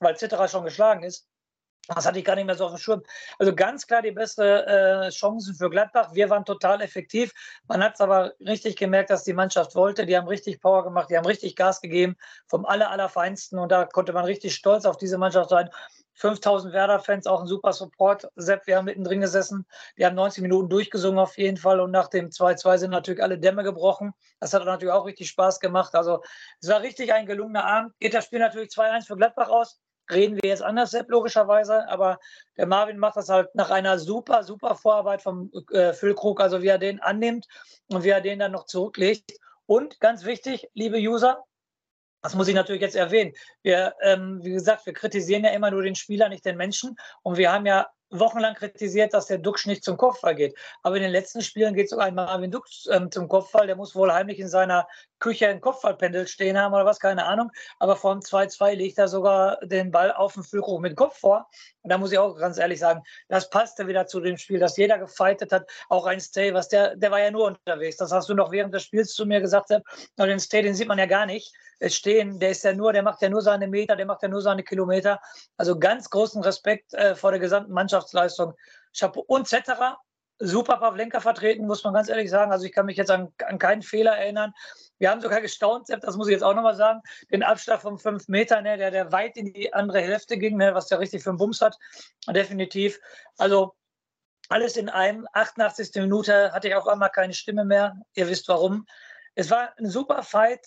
weil 0.00 0.16
Zitterer 0.16 0.48
schon 0.48 0.64
geschlagen 0.64 1.02
ist. 1.02 1.28
Das 1.88 2.06
hatte 2.06 2.18
ich 2.18 2.24
gar 2.24 2.34
nicht 2.34 2.46
mehr 2.46 2.56
so 2.56 2.64
auf 2.66 2.72
dem 2.72 2.78
Schirm. 2.78 3.02
Also 3.38 3.54
ganz 3.54 3.86
klar 3.86 4.02
die 4.02 4.10
beste 4.10 4.66
äh, 4.66 5.10
Chancen 5.10 5.54
für 5.54 5.70
Gladbach. 5.70 6.10
Wir 6.14 6.28
waren 6.30 6.44
total 6.44 6.80
effektiv. 6.80 7.32
Man 7.68 7.82
hat 7.82 7.94
es 7.94 8.00
aber 8.00 8.32
richtig 8.40 8.76
gemerkt, 8.76 9.10
dass 9.10 9.24
die 9.24 9.32
Mannschaft 9.32 9.74
wollte. 9.74 10.04
Die 10.06 10.16
haben 10.16 10.26
richtig 10.26 10.60
Power 10.60 10.82
gemacht, 10.82 11.10
die 11.10 11.16
haben 11.16 11.26
richtig 11.26 11.54
Gas 11.54 11.80
gegeben 11.80 12.16
vom 12.48 12.66
aller, 12.66 12.90
allerfeinsten. 12.90 13.58
Und 13.58 13.70
da 13.70 13.84
konnte 13.84 14.12
man 14.12 14.24
richtig 14.24 14.54
stolz 14.54 14.84
auf 14.84 14.96
diese 14.96 15.18
Mannschaft 15.18 15.50
sein. 15.50 15.70
5000 16.14 16.72
Werder-Fans, 16.72 17.26
auch 17.26 17.42
ein 17.42 17.46
super 17.46 17.72
Support. 17.72 18.28
Sepp, 18.36 18.66
wir 18.66 18.78
haben 18.78 18.86
mittendrin 18.86 19.20
gesessen. 19.20 19.66
Die 19.98 20.06
haben 20.06 20.16
90 20.16 20.42
Minuten 20.42 20.68
durchgesungen 20.70 21.18
auf 21.18 21.36
jeden 21.36 21.58
Fall. 21.58 21.78
Und 21.78 21.90
nach 21.90 22.08
dem 22.08 22.30
2-2 22.30 22.78
sind 22.78 22.90
natürlich 22.90 23.22
alle 23.22 23.38
Dämme 23.38 23.62
gebrochen. 23.62 24.12
Das 24.40 24.54
hat 24.54 24.64
natürlich 24.64 24.94
auch 24.94 25.04
richtig 25.04 25.28
Spaß 25.28 25.60
gemacht. 25.60 25.94
Also 25.94 26.22
es 26.60 26.68
war 26.68 26.80
richtig 26.80 27.12
ein 27.12 27.26
gelungener 27.26 27.64
Abend. 27.64 27.92
Geht 28.00 28.14
das 28.14 28.24
Spiel 28.24 28.38
natürlich 28.38 28.70
2-1 28.70 29.06
für 29.06 29.16
Gladbach 29.16 29.50
aus 29.50 29.78
reden 30.10 30.36
wir 30.40 30.48
jetzt 30.48 30.62
anders, 30.62 30.90
Sepp, 30.90 31.10
logischerweise. 31.10 31.88
Aber 31.88 32.18
der 32.56 32.66
Marvin 32.66 32.98
macht 32.98 33.16
das 33.16 33.28
halt 33.28 33.54
nach 33.54 33.70
einer 33.70 33.98
super, 33.98 34.42
super 34.44 34.74
Vorarbeit 34.74 35.22
vom 35.22 35.50
äh, 35.72 35.92
Füllkrug, 35.92 36.40
also 36.40 36.62
wie 36.62 36.68
er 36.68 36.78
den 36.78 37.00
annimmt 37.00 37.46
und 37.88 38.04
wie 38.04 38.10
er 38.10 38.20
den 38.20 38.38
dann 38.38 38.52
noch 38.52 38.66
zurücklegt. 38.66 39.32
Und 39.66 40.00
ganz 40.00 40.24
wichtig, 40.24 40.68
liebe 40.74 40.98
User, 40.98 41.44
das 42.22 42.34
muss 42.34 42.48
ich 42.48 42.54
natürlich 42.54 42.82
jetzt 42.82 42.96
erwähnen. 42.96 43.32
Wir, 43.62 43.94
ähm, 44.02 44.40
wie 44.42 44.52
gesagt, 44.52 44.86
wir 44.86 44.92
kritisieren 44.92 45.44
ja 45.44 45.50
immer 45.50 45.70
nur 45.70 45.82
den 45.82 45.94
Spieler, 45.94 46.28
nicht 46.28 46.44
den 46.44 46.56
Menschen. 46.56 46.96
Und 47.22 47.36
wir 47.36 47.52
haben 47.52 47.66
ja 47.66 47.86
wochenlang 48.10 48.54
kritisiert, 48.54 49.14
dass 49.14 49.26
der 49.26 49.38
Duxch 49.38 49.66
nicht 49.66 49.84
zum 49.84 49.96
Kopfball 49.96 50.34
geht. 50.34 50.56
Aber 50.82 50.96
in 50.96 51.02
den 51.02 51.12
letzten 51.12 51.42
Spielen 51.42 51.74
geht 51.74 51.90
sogar 51.90 52.06
ein 52.06 52.14
Marvin 52.14 52.50
Duxch 52.50 52.88
ähm, 52.90 53.10
zum 53.10 53.28
Kopfball. 53.28 53.66
Der 53.66 53.76
muss 53.76 53.94
wohl 53.94 54.12
heimlich 54.12 54.38
in 54.38 54.48
seiner 54.48 54.88
Küche 55.18 55.48
ein 55.48 55.60
Kopfballpendel 55.60 56.26
stehen 56.26 56.58
haben 56.58 56.74
oder 56.74 56.84
was, 56.84 56.98
keine 56.98 57.24
Ahnung. 57.24 57.50
Aber 57.78 57.96
vom 57.96 58.20
2-2 58.20 58.74
legt 58.74 58.98
er 58.98 59.08
sogar 59.08 59.58
den 59.62 59.90
Ball 59.90 60.12
auf 60.12 60.34
den 60.34 60.42
Füllkrug 60.42 60.80
mit 60.80 60.96
Kopf 60.96 61.18
vor. 61.18 61.48
Und 61.82 61.90
da 61.90 61.98
muss 61.98 62.12
ich 62.12 62.18
auch 62.18 62.36
ganz 62.36 62.58
ehrlich 62.58 62.80
sagen, 62.80 63.02
das 63.28 63.48
passte 63.50 63.86
wieder 63.86 64.06
zu 64.06 64.20
dem 64.20 64.36
Spiel, 64.36 64.58
dass 64.58 64.76
jeder 64.76 64.98
gefeitet 64.98 65.52
hat. 65.52 65.70
Auch 65.88 66.06
ein 66.06 66.20
Stay, 66.20 66.52
was 66.52 66.68
der, 66.68 66.96
der 66.96 67.10
war 67.10 67.20
ja 67.20 67.30
nur 67.30 67.46
unterwegs. 67.46 67.96
Das 67.96 68.12
hast 68.12 68.28
du 68.28 68.34
noch 68.34 68.50
während 68.52 68.74
des 68.74 68.82
Spiels 68.82 69.14
zu 69.14 69.26
mir 69.26 69.40
gesagt, 69.40 69.68
Sepp. 69.68 69.82
Den 70.18 70.40
Stay, 70.40 70.62
den 70.62 70.74
sieht 70.74 70.88
man 70.88 70.98
ja 70.98 71.06
gar 71.06 71.26
nicht. 71.26 71.52
Stehen, 71.88 72.38
der 72.38 72.50
ist 72.50 72.64
ja 72.64 72.72
nur, 72.72 72.92
der 72.92 73.02
macht 73.02 73.20
ja 73.22 73.28
nur 73.28 73.42
seine 73.42 73.68
Meter, 73.68 73.96
der 73.96 74.06
macht 74.06 74.22
ja 74.22 74.28
nur 74.28 74.40
seine 74.40 74.62
Kilometer. 74.62 75.20
Also 75.56 75.78
ganz 75.78 76.08
großen 76.08 76.42
Respekt 76.42 76.94
äh, 76.94 77.14
vor 77.14 77.30
der 77.30 77.40
gesamten 77.40 77.72
Mannschaftsleistung. 77.72 78.54
Chapeau 78.98 79.24
und 79.26 79.46
Cetera, 79.46 79.98
super 80.38 80.76
Pavlenka 80.76 81.20
vertreten, 81.20 81.66
muss 81.66 81.84
man 81.84 81.94
ganz 81.94 82.08
ehrlich 82.08 82.30
sagen. 82.30 82.52
Also 82.52 82.66
ich 82.66 82.72
kann 82.72 82.86
mich 82.86 82.96
jetzt 82.96 83.10
an, 83.10 83.32
an 83.44 83.58
keinen 83.58 83.82
Fehler 83.82 84.16
erinnern. 84.16 84.52
Wir 84.98 85.10
haben 85.10 85.20
sogar 85.20 85.40
gestaunt, 85.40 85.88
das 85.88 86.16
muss 86.16 86.28
ich 86.28 86.32
jetzt 86.32 86.42
auch 86.42 86.54
nochmal 86.54 86.74
sagen, 86.74 87.00
den 87.30 87.42
Abschlag 87.42 87.82
von 87.82 87.98
fünf 87.98 88.28
Metern, 88.28 88.64
ne, 88.64 88.76
der, 88.76 88.90
der 88.90 89.12
weit 89.12 89.36
in 89.36 89.52
die 89.52 89.72
andere 89.72 90.00
Hälfte 90.00 90.38
ging, 90.38 90.56
ne, 90.56 90.74
was 90.74 90.86
der 90.86 90.98
richtig 91.00 91.22
für 91.22 91.30
einen 91.30 91.38
Bums 91.38 91.60
hat. 91.60 91.76
Definitiv. 92.28 92.98
Also 93.36 93.74
alles 94.48 94.76
in 94.76 94.88
einem. 94.88 95.26
88. 95.32 95.90
Minute 95.96 96.52
hatte 96.52 96.68
ich 96.68 96.74
auch 96.74 96.86
einmal 96.86 97.10
keine 97.10 97.34
Stimme 97.34 97.64
mehr. 97.64 97.96
Ihr 98.14 98.28
wisst 98.28 98.48
warum. 98.48 98.86
Es 99.34 99.50
war 99.50 99.76
ein 99.78 99.86
super 99.86 100.22
Fight. 100.22 100.66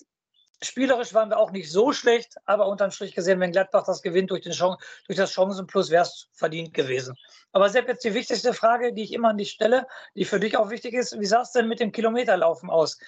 Spielerisch 0.62 1.14
waren 1.14 1.30
wir 1.30 1.38
auch 1.38 1.52
nicht 1.52 1.72
so 1.72 1.94
schlecht, 1.94 2.36
aber 2.46 2.68
unterm 2.68 2.92
Strich 2.92 3.16
gesehen, 3.16 3.40
wenn 3.40 3.54
Gladbach 3.54 3.86
das 3.86 4.02
gewinnt 4.02 4.30
durch, 4.30 4.42
den 4.42 4.52
Chan 4.52 4.76
durch 5.08 5.18
das 5.18 5.32
Chancenplus, 5.32 5.90
wäre 5.90 6.04
es 6.04 6.28
verdient 6.34 6.74
gewesen. 6.74 7.16
Aber 7.54 7.70
Sepp, 7.70 7.88
jetzt 7.88 8.04
die 8.04 8.14
wichtigste 8.14 8.54
Frage, 8.54 8.94
die 8.94 9.04
ich 9.04 9.14
immer 9.14 9.30
an 9.30 9.38
dich 9.38 9.52
stelle, 9.52 9.88
die 10.16 10.26
für 10.26 10.40
dich 10.40 10.58
auch 10.58 10.70
wichtig 10.70 10.94
ist. 10.94 11.18
Wie 11.20 11.26
sah 11.26 11.42
es 11.42 11.54
denn 11.54 11.70
mit 11.70 11.80
dem 11.80 11.94
Kilometerlaufen 11.94 12.70
aus? 12.70 13.00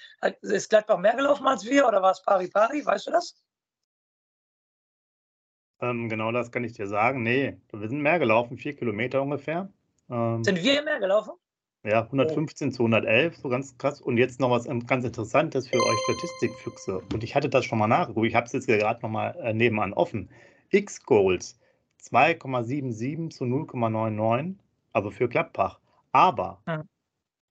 Ist 0.41 0.69
Gladbach 0.69 0.97
mehr 0.97 1.15
gelaufen 1.15 1.45
als 1.45 1.65
wir 1.65 1.87
oder 1.87 2.01
war 2.01 2.11
es 2.11 2.21
pari-pari? 2.21 2.85
Weißt 2.85 3.07
du 3.07 3.11
das? 3.11 3.35
Ähm, 5.81 6.07
genau 6.09 6.31
das 6.31 6.51
kann 6.51 6.63
ich 6.63 6.73
dir 6.73 6.87
sagen. 6.87 7.21
Nee, 7.23 7.57
wir 7.71 7.89
sind 7.89 8.01
mehr 8.01 8.19
gelaufen, 8.19 8.57
vier 8.57 8.75
Kilometer 8.75 9.21
ungefähr. 9.21 9.67
Ähm, 10.09 10.43
sind 10.43 10.63
wir 10.63 10.83
mehr 10.83 10.99
gelaufen? 10.99 11.33
Ja, 11.83 12.03
115 12.03 12.71
zu 12.71 12.83
111, 12.83 13.37
so 13.37 13.49
ganz 13.49 13.75
krass. 13.79 14.01
Und 14.01 14.17
jetzt 14.17 14.39
noch 14.39 14.51
was 14.51 14.65
ganz 14.85 15.03
Interessantes 15.03 15.67
für 15.67 15.77
euch 15.77 15.99
Statistikfüchse. 16.03 17.01
Und 17.11 17.23
ich 17.23 17.33
hatte 17.33 17.49
das 17.49 17.65
schon 17.65 17.79
mal 17.79 17.87
nachgeguckt. 17.87 18.27
Ich 18.27 18.35
habe 18.35 18.45
es 18.45 18.51
jetzt 18.51 18.67
gerade 18.67 19.01
noch 19.01 19.09
mal 19.09 19.35
äh, 19.41 19.51
nebenan 19.51 19.93
offen. 19.93 20.29
X-Goals 20.69 21.59
2,77 22.03 23.31
zu 23.31 23.45
0,99, 23.45 24.55
also 24.93 25.09
für 25.09 25.27
Gladbach. 25.27 25.79
Aber 26.11 26.61
ja. 26.67 26.83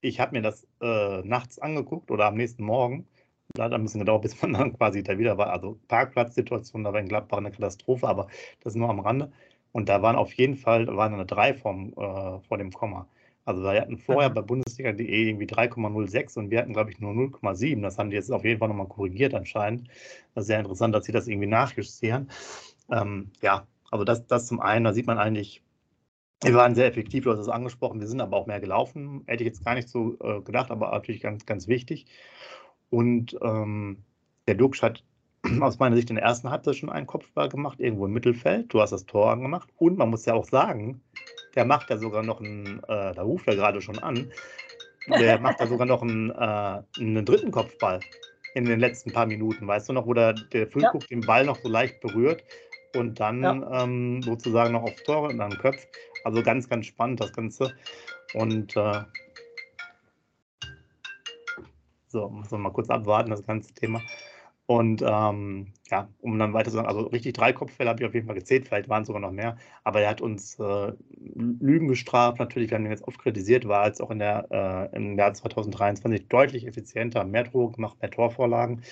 ich 0.00 0.20
habe 0.20 0.36
mir 0.36 0.42
das 0.42 0.64
äh, 0.80 1.22
nachts 1.22 1.58
angeguckt 1.58 2.12
oder 2.12 2.26
am 2.26 2.36
nächsten 2.36 2.62
Morgen. 2.62 3.08
Da 3.54 3.64
hat 3.64 3.72
ein 3.72 3.82
bisschen 3.82 4.00
gedauert, 4.00 4.22
bis 4.22 4.40
man 4.40 4.52
dann 4.54 4.76
quasi 4.76 5.02
da 5.02 5.18
wieder 5.18 5.38
war. 5.38 5.50
Also 5.50 5.80
Parkplatzsituation, 5.88 6.84
da 6.84 6.92
war 6.92 7.00
in 7.00 7.08
Gladbach 7.08 7.38
eine 7.38 7.50
Katastrophe, 7.50 8.06
aber 8.06 8.28
das 8.62 8.76
nur 8.76 8.90
am 8.90 9.00
Rande. 9.00 9.32
Und 9.72 9.88
da 9.88 10.02
waren 10.02 10.14
auf 10.14 10.32
jeden 10.34 10.56
Fall, 10.56 10.86
waren 10.96 11.14
eine 11.14 11.26
3 11.26 11.54
vom, 11.54 11.92
äh, 11.94 12.40
vor 12.40 12.58
dem 12.58 12.70
Komma. 12.72 13.08
Also 13.44 13.62
wir 13.62 13.80
hatten 13.80 13.98
vorher 13.98 14.30
bei 14.30 14.42
Bundesliga.de 14.42 15.28
irgendwie 15.28 15.46
3,06 15.46 16.38
und 16.38 16.50
wir 16.50 16.58
hatten, 16.58 16.72
glaube 16.72 16.90
ich, 16.90 17.00
nur 17.00 17.12
0,7. 17.12 17.82
Das 17.82 17.98
haben 17.98 18.10
die 18.10 18.16
jetzt 18.16 18.30
auf 18.30 18.44
jeden 18.44 18.58
Fall 18.58 18.68
nochmal 18.68 18.86
korrigiert 18.86 19.34
anscheinend. 19.34 19.88
Das 20.34 20.42
ist 20.42 20.48
sehr 20.48 20.60
interessant, 20.60 20.94
dass 20.94 21.06
sie 21.06 21.12
das 21.12 21.26
irgendwie 21.26 21.48
nachjustieren. 21.48 22.30
Ähm, 22.90 23.30
ja, 23.42 23.66
also 23.90 24.04
das, 24.04 24.26
das 24.26 24.46
zum 24.46 24.60
einen, 24.60 24.84
da 24.84 24.92
sieht 24.92 25.06
man 25.06 25.18
eigentlich, 25.18 25.62
wir 26.42 26.54
waren 26.54 26.74
sehr 26.74 26.86
effektiv, 26.86 27.24
du 27.24 27.32
hast 27.32 27.38
es 27.40 27.48
angesprochen, 27.48 28.00
wir 28.00 28.06
sind 28.06 28.20
aber 28.20 28.36
auch 28.36 28.46
mehr 28.46 28.60
gelaufen. 28.60 29.24
Hätte 29.26 29.42
ich 29.42 29.48
jetzt 29.48 29.64
gar 29.64 29.74
nicht 29.74 29.88
so 29.88 30.16
äh, 30.20 30.40
gedacht, 30.42 30.70
aber 30.70 30.90
natürlich 30.90 31.20
ganz, 31.20 31.46
ganz 31.46 31.66
wichtig. 31.66 32.06
Und 32.90 33.38
ähm, 33.42 34.04
der 34.46 34.54
Duxch 34.54 34.82
hat 34.82 35.02
aus 35.60 35.78
meiner 35.78 35.96
Sicht 35.96 36.10
in 36.10 36.16
der 36.16 36.24
ersten 36.24 36.50
Halbzeit 36.50 36.76
schon 36.76 36.90
einen 36.90 37.06
Kopfball 37.06 37.48
gemacht, 37.48 37.80
irgendwo 37.80 38.06
im 38.06 38.12
Mittelfeld. 38.12 38.72
Du 38.72 38.80
hast 38.80 38.90
das 38.90 39.06
Tor 39.06 39.30
angemacht. 39.30 39.70
Und 39.76 39.98
man 39.98 40.10
muss 40.10 40.26
ja 40.26 40.34
auch 40.34 40.44
sagen, 40.44 41.00
der 41.54 41.64
macht 41.64 41.90
ja 41.90 41.98
sogar 41.98 42.22
noch 42.22 42.40
einen, 42.40 42.78
äh, 42.84 43.14
da 43.14 43.22
ruft 43.22 43.48
er 43.48 43.56
gerade 43.56 43.80
schon 43.80 43.98
an, 43.98 44.32
der 45.08 45.40
macht 45.40 45.60
da 45.60 45.66
sogar 45.66 45.86
noch 45.86 46.02
einen, 46.02 46.30
äh, 46.30 46.82
einen 47.00 47.24
dritten 47.24 47.50
Kopfball 47.50 48.00
in 48.54 48.64
den 48.64 48.80
letzten 48.80 49.12
paar 49.12 49.26
Minuten. 49.26 49.66
Weißt 49.66 49.88
du 49.88 49.92
noch, 49.92 50.06
wo 50.06 50.14
der, 50.14 50.34
der 50.34 50.66
Füllkuck 50.66 51.02
ja. 51.02 51.08
den 51.08 51.20
Ball 51.22 51.44
noch 51.44 51.56
so 51.56 51.68
leicht 51.68 52.00
berührt 52.00 52.42
und 52.96 53.20
dann 53.20 53.42
ja. 53.42 53.82
ähm, 53.82 54.22
sozusagen 54.22 54.72
noch 54.72 54.82
aufs 54.82 55.02
Tor 55.04 55.28
und 55.28 55.38
dann 55.38 55.56
köpft. 55.58 55.88
Also 56.24 56.42
ganz, 56.42 56.68
ganz 56.68 56.86
spannend 56.86 57.20
das 57.20 57.32
Ganze. 57.32 57.74
Und 58.34 58.76
äh, 58.76 59.02
so, 62.08 62.28
muss 62.28 62.50
man 62.50 62.62
mal 62.62 62.72
kurz 62.72 62.90
abwarten, 62.90 63.30
das 63.30 63.46
ganze 63.46 63.72
Thema. 63.74 64.02
Und 64.70 65.02
ähm, 65.04 65.72
ja, 65.90 66.08
um 66.20 66.38
dann 66.38 66.52
weiter 66.52 66.70
zu 66.70 66.76
sagen, 66.76 66.86
also 66.86 67.00
richtig 67.00 67.32
drei 67.32 67.52
Kopfbälle 67.52 67.90
habe 67.90 68.00
ich 68.00 68.06
auf 68.06 68.14
jeden 68.14 68.28
Fall 68.28 68.36
gezählt, 68.36 68.68
vielleicht 68.68 68.88
waren 68.88 69.02
es 69.02 69.08
sogar 69.08 69.20
noch 69.20 69.32
mehr, 69.32 69.56
aber 69.82 70.00
er 70.00 70.10
hat 70.10 70.20
uns 70.20 70.60
äh, 70.60 70.92
Lügen 71.34 71.88
gestraft, 71.88 72.38
natürlich, 72.38 72.70
wir 72.70 72.78
haben 72.78 72.84
ihn 72.84 72.92
jetzt 72.92 73.02
oft 73.02 73.18
kritisiert, 73.18 73.66
war 73.66 73.88
jetzt 73.88 74.00
auch 74.00 74.12
in 74.12 74.20
der, 74.20 74.46
äh, 74.92 74.96
im 74.96 75.18
Jahr 75.18 75.34
2023 75.34 76.28
deutlich 76.28 76.68
effizienter, 76.68 77.24
mehr 77.24 77.42
Drogen 77.42 77.72
gemacht, 77.72 77.96
mehr 78.00 78.12
Torvorlagen. 78.12 78.82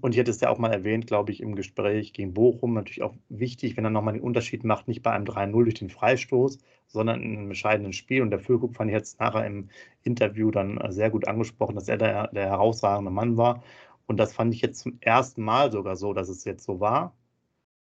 Und 0.00 0.12
ich 0.12 0.16
hätte 0.16 0.30
es 0.30 0.40
ja 0.40 0.48
auch 0.48 0.56
mal 0.56 0.72
erwähnt, 0.72 1.06
glaube 1.06 1.30
ich, 1.30 1.42
im 1.42 1.56
Gespräch 1.56 2.14
gegen 2.14 2.32
Bochum, 2.32 2.72
natürlich 2.72 3.02
auch 3.02 3.14
wichtig, 3.28 3.76
wenn 3.76 3.84
er 3.84 3.90
nochmal 3.90 4.14
den 4.14 4.22
Unterschied 4.22 4.64
macht, 4.64 4.88
nicht 4.88 5.02
bei 5.02 5.10
einem 5.10 5.26
3-0 5.26 5.62
durch 5.64 5.74
den 5.74 5.90
Freistoß, 5.90 6.58
sondern 6.86 7.22
in 7.22 7.36
einem 7.36 7.48
entscheidenden 7.48 7.92
Spiel. 7.92 8.22
Und 8.22 8.30
der 8.30 8.40
Füllkup 8.40 8.76
fand 8.76 8.90
ich 8.90 8.96
jetzt 8.96 9.20
nachher 9.20 9.46
im 9.46 9.68
Interview 10.02 10.50
dann 10.50 10.78
äh, 10.78 10.90
sehr 10.90 11.10
gut 11.10 11.28
angesprochen, 11.28 11.74
dass 11.74 11.86
er 11.86 11.98
der, 11.98 12.28
der 12.28 12.46
herausragende 12.46 13.10
Mann 13.10 13.36
war. 13.36 13.62
Und 14.10 14.16
das 14.16 14.32
fand 14.34 14.52
ich 14.52 14.60
jetzt 14.60 14.80
zum 14.80 14.98
ersten 15.00 15.40
Mal 15.40 15.70
sogar 15.70 15.94
so, 15.94 16.12
dass 16.12 16.28
es 16.28 16.44
jetzt 16.44 16.64
so 16.64 16.80
war. 16.80 17.14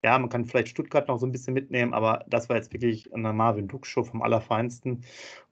Ja, 0.04 0.18
man 0.18 0.28
kann 0.28 0.44
vielleicht 0.44 0.68
Stuttgart 0.68 1.08
noch 1.08 1.18
so 1.18 1.26
ein 1.26 1.32
bisschen 1.32 1.54
mitnehmen, 1.54 1.94
aber 1.94 2.24
das 2.28 2.50
war 2.50 2.56
jetzt 2.56 2.70
wirklich 2.74 3.14
eine 3.14 3.32
Marvin 3.32 3.66
Dux 3.66 3.88
Show 3.88 4.04
vom 4.04 4.20
Allerfeinsten 4.20 5.04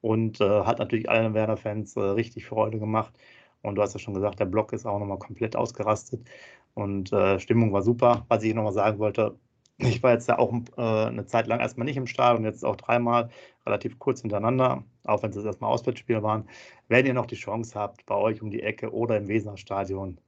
und 0.03 0.41
äh, 0.43 0.65
hat 0.65 0.79
natürlich 0.79 1.09
allen 1.09 1.33
Werder-Fans 1.33 1.97
äh, 1.97 2.01
richtig 2.01 2.45
Freude 2.47 2.79
gemacht. 2.79 3.15
Und 3.63 3.77
du 3.77 3.83
hast 3.83 3.95
ja 3.95 4.01
schon 4.01 4.13
gesagt, 4.13 4.39
der 4.39 4.45
Block 4.45 4.75
ist 4.75 4.85
auch 4.85 4.99
nochmal 4.99 5.19
komplett 5.19 5.57
ausgerastet 5.57 6.29
und 6.75 7.11
äh, 7.11 7.39
Stimmung 7.41 7.73
war 7.73 7.81
super. 7.83 8.27
Was 8.29 8.43
ich 8.43 8.55
nochmal 8.55 8.75
sagen 8.75 8.99
wollte, 8.99 9.39
ich 9.79 10.03
war 10.03 10.13
jetzt 10.13 10.29
ja 10.29 10.39
auch 10.39 10.53
äh, 10.77 10.83
eine 10.83 11.25
Zeit 11.27 11.47
lang 11.47 11.61
erstmal 11.61 11.87
nicht 11.87 11.97
im 11.97 12.07
Stadion, 12.07 12.45
jetzt 12.45 12.67
auch 12.67 12.77
dreimal 12.77 13.31
relativ 13.65 13.99
kurz 13.99 14.21
hintereinander, 14.21 14.85
auch 15.05 15.23
wenn 15.23 15.31
es 15.31 15.43
erstmal 15.43 15.71
Auswärtsspiele 15.73 16.23
waren. 16.23 16.47
Wenn 16.89 17.07
ihr 17.07 17.15
noch 17.15 17.27
die 17.27 17.37
Chance 17.37 17.79
habt, 17.81 18.05
bei 18.05 18.15
euch 18.15 18.43
um 18.43 18.51
die 18.51 18.63
Ecke 18.63 18.93
oder 18.93 19.17
im 19.17 19.29
Wesener 19.29 19.57
Stadion, 19.57 20.19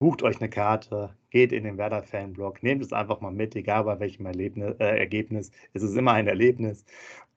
bucht 0.00 0.22
euch 0.22 0.40
eine 0.40 0.48
Karte, 0.50 1.14
geht 1.30 1.52
in 1.52 1.64
den 1.64 1.78
Werder-Fanblog, 1.78 2.62
nehmt 2.62 2.82
es 2.82 2.92
einfach 2.92 3.20
mal 3.20 3.30
mit, 3.32 3.54
egal 3.54 3.84
bei 3.84 4.00
welchem 4.00 4.26
Erlebnis, 4.26 4.74
äh, 4.80 4.98
Ergebnis. 4.98 5.52
Es 5.74 5.82
ist 5.82 5.94
immer 5.96 6.12
ein 6.14 6.26
Erlebnis. 6.26 6.84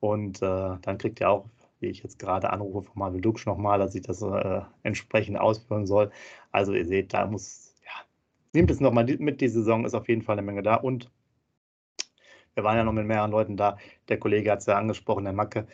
Und 0.00 0.42
äh, 0.42 0.78
dann 0.82 0.98
kriegt 0.98 1.20
ihr 1.20 1.30
auch, 1.30 1.46
wie 1.80 1.88
ich 1.88 2.02
jetzt 2.02 2.18
gerade 2.18 2.50
anrufe 2.50 2.88
von 2.90 2.98
Marvel 2.98 3.20
Duksch 3.20 3.46
nochmal, 3.46 3.78
dass 3.78 3.94
ich 3.94 4.02
das 4.02 4.22
äh, 4.22 4.62
entsprechend 4.82 5.38
ausführen 5.38 5.86
soll. 5.86 6.10
Also 6.52 6.72
ihr 6.72 6.86
seht, 6.86 7.12
da 7.12 7.26
muss, 7.26 7.74
ja, 7.84 7.92
nehmt 8.54 8.70
es 8.70 8.80
nochmal 8.80 9.04
mit, 9.04 9.40
die 9.40 9.48
Saison 9.48 9.84
ist 9.84 9.94
auf 9.94 10.08
jeden 10.08 10.22
Fall 10.22 10.38
eine 10.38 10.46
Menge 10.46 10.62
da. 10.62 10.76
Und 10.76 11.10
wir 12.54 12.64
waren 12.64 12.76
ja 12.76 12.84
noch 12.84 12.92
mit 12.92 13.06
mehreren 13.06 13.30
Leuten 13.30 13.56
da. 13.58 13.76
Der 14.08 14.18
Kollege 14.18 14.50
hat 14.50 14.60
es 14.60 14.66
ja 14.66 14.78
angesprochen, 14.78 15.24
der 15.24 15.34
Macke 15.34 15.66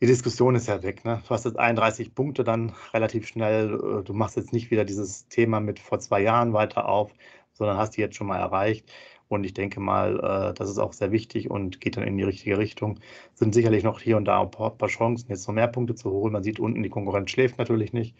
die 0.00 0.06
Diskussion 0.06 0.54
ist 0.54 0.68
ja 0.68 0.82
weg. 0.82 1.04
Ne? 1.04 1.22
Du 1.26 1.30
hast 1.30 1.44
jetzt 1.44 1.58
31 1.58 2.14
Punkte 2.14 2.44
dann 2.44 2.72
relativ 2.92 3.26
schnell. 3.26 3.74
Äh, 3.74 4.04
du 4.04 4.12
machst 4.12 4.36
jetzt 4.36 4.52
nicht 4.52 4.70
wieder 4.70 4.84
dieses 4.84 5.28
Thema 5.28 5.60
mit 5.60 5.78
vor 5.78 5.98
zwei 6.00 6.20
Jahren 6.20 6.52
weiter 6.52 6.88
auf, 6.88 7.12
sondern 7.52 7.78
hast 7.78 7.96
die 7.96 8.02
jetzt 8.02 8.16
schon 8.16 8.26
mal 8.26 8.38
erreicht. 8.38 8.90
Und 9.28 9.44
ich 9.44 9.54
denke 9.54 9.80
mal, 9.80 10.50
äh, 10.50 10.54
das 10.54 10.68
ist 10.70 10.78
auch 10.78 10.92
sehr 10.92 11.12
wichtig 11.12 11.50
und 11.50 11.80
geht 11.80 11.96
dann 11.96 12.04
in 12.04 12.16
die 12.16 12.24
richtige 12.24 12.58
Richtung. 12.58 13.00
Sind 13.34 13.54
sicherlich 13.54 13.84
noch 13.84 14.00
hier 14.00 14.16
und 14.16 14.26
da 14.26 14.42
ein 14.42 14.50
paar, 14.50 14.76
Chancen, 14.86 15.30
jetzt 15.30 15.48
noch 15.48 15.54
mehr 15.54 15.68
Punkte 15.68 15.94
zu 15.94 16.10
holen. 16.10 16.32
Man 16.32 16.42
sieht 16.44 16.60
unten, 16.60 16.82
die 16.82 16.90
Konkurrenz 16.90 17.30
schläft 17.30 17.58
natürlich 17.58 17.92
nicht, 17.92 18.16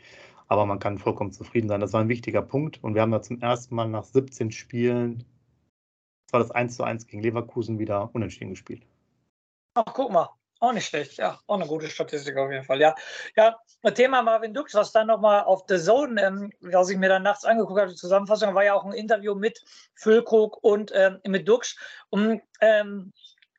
aber 0.49 0.67
man 0.67 0.79
kann 0.79 0.99
vollkommen 0.99 1.33
zufrieden 1.33 1.69
sein. 1.69 1.81
Das 1.81 1.93
war 1.93 2.01
ein 2.01 2.09
wichtiger 2.09 2.43
Punkt. 2.43 2.83
Und 2.83 2.95
wir 2.95 3.03
haben 3.03 3.13
ja 3.13 3.23
zum 3.23 3.41
ersten 3.41 3.75
Mal 3.75 3.89
nach 3.89 4.05
17 4.05 4.51
Spielen, 4.51 5.25
das 6.27 6.33
war 6.33 6.41
das 6.41 6.51
1 6.51 6.77
zu 6.77 6.85
1 6.85 7.07
gegen 7.07 7.23
Leverkusen, 7.23 7.79
wieder 7.79 8.11
unentschieden 8.15 8.51
gespielt. 8.51 8.85
Ach, 9.75 9.85
guck 9.95 10.11
mal. 10.11 10.31
Auch 10.59 10.73
nicht 10.73 10.87
schlecht, 10.87 11.19
ja, 11.19 11.39
auch 11.47 11.57
eine 11.57 11.67
gute 11.67 11.89
Statistik 11.89 12.37
auf 12.39 12.51
jeden 12.51 12.65
Fall, 12.65 12.81
ja. 12.81 12.95
Ja, 13.37 13.57
Thema 13.95 14.23
Marvin 14.23 14.55
Dux, 14.55 14.75
was 14.75 14.91
dann 14.91 15.09
nochmal 15.09 15.45
auf 15.45 15.65
The 15.69 15.79
Zone, 15.79 16.21
ähm, 16.23 16.51
was 16.61 16.89
ich 16.89 16.97
mir 16.97 17.11
dann 17.11 17.25
nachts 17.25 17.45
angeguckt 17.45 17.79
habe, 17.79 17.91
die 17.91 17.97
Zusammenfassung, 17.97 18.55
war 18.55 18.65
ja 18.65 18.75
auch 18.75 18.85
ein 18.85 18.93
Interview 18.93 19.35
mit 19.35 19.63
Füllkrug 19.95 20.63
und 20.63 20.93
ähm, 20.95 21.21
mit 21.27 21.47
Dux. 21.47 21.77
Und 22.09 22.41
ähm, 22.61 23.13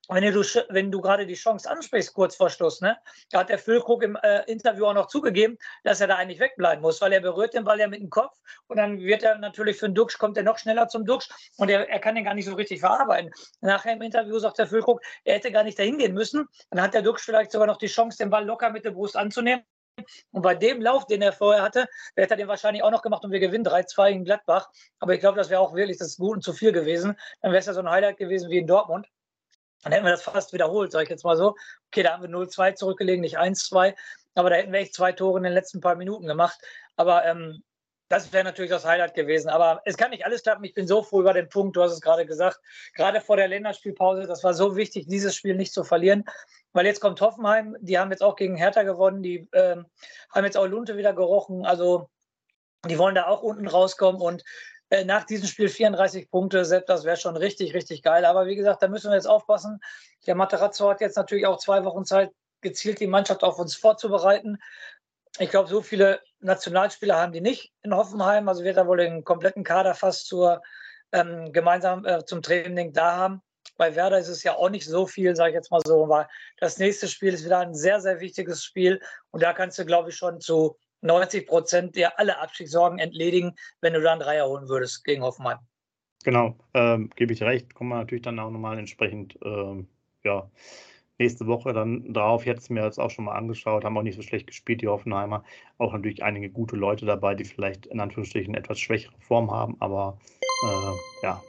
wenn 0.09 0.33
du, 0.33 0.41
wenn 0.69 0.91
du 0.91 1.01
gerade 1.01 1.25
die 1.25 1.35
Chance 1.35 1.69
ansprichst, 1.69 2.13
kurz 2.13 2.35
vor 2.35 2.49
Schluss, 2.49 2.81
ne, 2.81 2.97
da 3.31 3.39
hat 3.39 3.49
der 3.49 3.59
Füllkrug 3.59 4.03
im 4.03 4.15
äh, 4.15 4.43
Interview 4.51 4.85
auch 4.85 4.93
noch 4.93 5.07
zugegeben, 5.07 5.57
dass 5.83 6.01
er 6.01 6.07
da 6.07 6.15
eigentlich 6.15 6.39
wegbleiben 6.39 6.81
muss, 6.81 7.01
weil 7.01 7.13
er 7.13 7.19
berührt 7.19 7.53
den 7.53 7.63
Ball 7.63 7.79
ja 7.79 7.87
mit 7.87 8.01
dem 8.01 8.09
Kopf 8.09 8.37
und 8.67 8.77
dann 8.77 8.99
wird 8.99 9.23
er 9.23 9.37
natürlich 9.37 9.77
für 9.77 9.89
den 9.89 9.95
Dux, 9.95 10.17
kommt 10.17 10.37
er 10.37 10.43
noch 10.43 10.57
schneller 10.57 10.87
zum 10.87 11.05
Dux 11.05 11.29
und 11.57 11.69
er, 11.69 11.89
er 11.89 11.99
kann 11.99 12.15
den 12.15 12.23
gar 12.23 12.33
nicht 12.33 12.45
so 12.45 12.55
richtig 12.55 12.79
verarbeiten. 12.79 13.31
Nachher 13.61 13.93
im 13.93 14.01
Interview 14.01 14.39
sagt 14.39 14.59
der 14.59 14.67
Füllkrug, 14.67 15.01
er 15.23 15.35
hätte 15.35 15.51
gar 15.51 15.63
nicht 15.63 15.77
dahin 15.77 15.97
gehen 15.97 16.13
müssen. 16.13 16.47
Dann 16.69 16.81
hat 16.81 16.93
der 16.93 17.01
Dux 17.01 17.23
vielleicht 17.23 17.51
sogar 17.51 17.67
noch 17.67 17.77
die 17.77 17.87
Chance, 17.87 18.17
den 18.17 18.29
Ball 18.29 18.45
locker 18.45 18.69
mit 18.69 18.85
der 18.85 18.91
Brust 18.91 19.17
anzunehmen. 19.17 19.63
Und 20.31 20.43
bei 20.43 20.53
dem 20.53 20.81
Lauf, 20.81 21.07
den 21.07 21.21
er 21.21 21.33
vorher 21.33 21.63
hatte, 21.63 21.87
hätte 22.15 22.35
er 22.35 22.37
den 22.37 22.47
wahrscheinlich 22.47 22.83
auch 22.83 22.91
noch 22.91 23.01
gemacht 23.01 23.23
und 23.23 23.31
wir 23.31 23.39
gewinnen 23.39 23.65
3-2 23.65 24.09
in 24.11 24.25
Gladbach. 24.25 24.69
Aber 24.99 25.13
ich 25.13 25.19
glaube, 25.19 25.37
das 25.37 25.49
wäre 25.49 25.59
auch 25.59 25.73
wirklich 25.73 25.97
das 25.97 26.17
Gut 26.17 26.35
und 26.35 26.41
zu 26.43 26.53
viel 26.53 26.71
gewesen. 26.71 27.17
Dann 27.41 27.51
wäre 27.51 27.59
es 27.59 27.65
ja 27.65 27.73
so 27.73 27.79
ein 27.79 27.89
Highlight 27.89 28.17
gewesen 28.17 28.49
wie 28.49 28.59
in 28.59 28.67
Dortmund. 28.67 29.07
Dann 29.83 29.93
hätten 29.93 30.05
wir 30.05 30.11
das 30.11 30.23
fast 30.23 30.53
wiederholt, 30.53 30.91
sage 30.91 31.03
ich 31.03 31.09
jetzt 31.09 31.23
mal 31.23 31.37
so. 31.37 31.55
Okay, 31.87 32.03
da 32.03 32.13
haben 32.13 32.23
wir 32.23 32.29
0-2 32.29 32.75
zurückgelegen, 32.75 33.21
nicht 33.21 33.39
1-2. 33.39 33.95
Aber 34.35 34.49
da 34.49 34.57
hätten 34.57 34.71
wir 34.71 34.79
echt 34.79 34.93
zwei 34.93 35.11
Tore 35.11 35.37
in 35.37 35.43
den 35.43 35.53
letzten 35.53 35.81
paar 35.81 35.95
Minuten 35.95 36.27
gemacht. 36.27 36.59
Aber 36.95 37.25
ähm, 37.25 37.63
das 38.09 38.31
wäre 38.31 38.43
natürlich 38.43 38.71
das 38.71 38.85
Highlight 38.85 39.15
gewesen. 39.15 39.49
Aber 39.49 39.81
es 39.85 39.97
kann 39.97 40.11
nicht 40.11 40.25
alles 40.25 40.43
klappen. 40.43 40.63
Ich 40.63 40.73
bin 40.73 40.87
so 40.87 41.03
froh 41.03 41.21
über 41.21 41.33
den 41.33 41.49
Punkt. 41.49 41.75
Du 41.75 41.81
hast 41.81 41.91
es 41.91 42.01
gerade 42.01 42.25
gesagt. 42.25 42.59
Gerade 42.93 43.19
vor 43.19 43.35
der 43.35 43.47
Länderspielpause, 43.47 44.27
das 44.27 44.43
war 44.43 44.53
so 44.53 44.75
wichtig, 44.75 45.07
dieses 45.07 45.35
Spiel 45.35 45.55
nicht 45.55 45.73
zu 45.73 45.83
verlieren. 45.83 46.23
Weil 46.73 46.85
jetzt 46.85 47.01
kommt 47.01 47.19
Hoffenheim. 47.19 47.75
Die 47.79 47.97
haben 47.99 48.11
jetzt 48.11 48.23
auch 48.23 48.35
gegen 48.35 48.55
Hertha 48.55 48.83
gewonnen. 48.83 49.23
Die 49.23 49.47
ähm, 49.53 49.85
haben 50.33 50.45
jetzt 50.45 50.57
auch 50.57 50.67
Lunte 50.67 50.97
wieder 50.97 51.13
gerochen. 51.13 51.65
Also 51.65 52.09
die 52.87 52.97
wollen 52.97 53.15
da 53.15 53.27
auch 53.27 53.41
unten 53.41 53.67
rauskommen. 53.67 54.21
Und 54.21 54.43
nach 55.05 55.25
diesem 55.25 55.47
Spiel 55.47 55.69
34 55.69 56.29
Punkte, 56.29 56.63
selbst 56.63 56.89
das 56.89 57.03
wäre 57.03 57.17
schon 57.17 57.35
richtig, 57.35 57.73
richtig 57.73 58.03
geil. 58.03 58.25
Aber 58.25 58.45
wie 58.45 58.55
gesagt, 58.55 58.81
da 58.81 58.87
müssen 58.87 59.11
wir 59.11 59.15
jetzt 59.15 59.27
aufpassen. 59.27 59.79
Der 60.25 60.35
Materazzo 60.35 60.89
hat 60.89 61.01
jetzt 61.01 61.17
natürlich 61.17 61.45
auch 61.45 61.57
zwei 61.57 61.83
Wochen 61.83 62.05
Zeit, 62.05 62.31
gezielt 62.61 62.99
die 62.99 63.07
Mannschaft 63.07 63.43
auf 63.43 63.59
uns 63.59 63.75
vorzubereiten. 63.75 64.57
Ich 65.39 65.49
glaube, 65.49 65.69
so 65.69 65.81
viele 65.81 66.21
Nationalspieler 66.39 67.17
haben 67.17 67.33
die 67.33 67.41
nicht 67.41 67.73
in 67.83 67.93
Hoffenheim. 67.93 68.47
Also 68.47 68.63
wird 68.63 68.77
er 68.77 68.87
wohl 68.87 68.97
den 68.97 69.23
kompletten 69.23 69.63
Kader 69.63 69.93
fast 69.93 70.27
zur, 70.27 70.61
ähm, 71.11 71.51
gemeinsam 71.51 72.05
äh, 72.05 72.25
zum 72.25 72.41
Training 72.41 72.93
da 72.93 73.15
haben. 73.15 73.41
Bei 73.75 73.95
Werder 73.95 74.17
ist 74.17 74.29
es 74.29 74.43
ja 74.43 74.55
auch 74.55 74.69
nicht 74.69 74.85
so 74.85 75.05
viel, 75.05 75.35
sage 75.35 75.49
ich 75.51 75.55
jetzt 75.55 75.69
mal 75.69 75.81
so. 75.85 76.07
weil 76.07 76.27
das 76.59 76.77
nächste 76.79 77.07
Spiel 77.07 77.33
ist 77.33 77.45
wieder 77.45 77.59
ein 77.59 77.75
sehr, 77.75 77.99
sehr 77.99 78.19
wichtiges 78.19 78.63
Spiel. 78.63 79.01
Und 79.31 79.43
da 79.43 79.53
kannst 79.53 79.77
du, 79.77 79.85
glaube 79.85 80.09
ich, 80.09 80.15
schon 80.15 80.39
zu 80.39 80.77
90 81.01 81.47
Prozent 81.47 81.95
dir 81.95 82.17
alle 82.19 82.39
Abstiegssorgen 82.39 82.99
entledigen, 82.99 83.55
wenn 83.81 83.93
du 83.93 84.01
dann 84.01 84.19
Dreier 84.19 84.47
holen 84.47 84.67
würdest 84.67 85.03
gegen 85.03 85.23
Hoffenheim. 85.23 85.59
Genau, 86.23 86.57
ähm, 86.73 87.09
gebe 87.15 87.33
ich 87.33 87.41
recht. 87.43 87.73
Kommen 87.73 87.89
wir 87.89 87.97
natürlich 87.97 88.23
dann 88.23 88.39
auch 88.39 88.49
nochmal 88.49 88.77
entsprechend 88.77 89.37
ähm, 89.43 89.87
ja, 90.23 90.49
nächste 91.19 91.47
Woche 91.47 91.73
dann 91.73 92.13
drauf. 92.13 92.41
Ich 92.41 92.47
hätte 92.47 92.59
es 92.59 92.69
mir 92.69 92.83
jetzt 92.83 92.99
auch 92.99 93.09
schon 93.09 93.25
mal 93.25 93.35
angeschaut, 93.35 93.83
haben 93.83 93.97
auch 93.97 94.03
nicht 94.03 94.15
so 94.15 94.21
schlecht 94.21 94.47
gespielt, 94.47 94.81
die 94.81 94.87
Hoffenheimer. 94.87 95.43
Auch 95.77 95.93
natürlich 95.93 96.23
einige 96.23 96.49
gute 96.49 96.75
Leute 96.75 97.05
dabei, 97.05 97.35
die 97.35 97.45
vielleicht 97.45 97.85
in 97.85 97.99
Anführungsstrichen 97.99 98.55
etwas 98.55 98.79
schwächere 98.79 99.17
Form 99.19 99.51
haben, 99.51 99.77
aber 99.79 100.17
äh, 100.65 101.23
ja, 101.23 101.41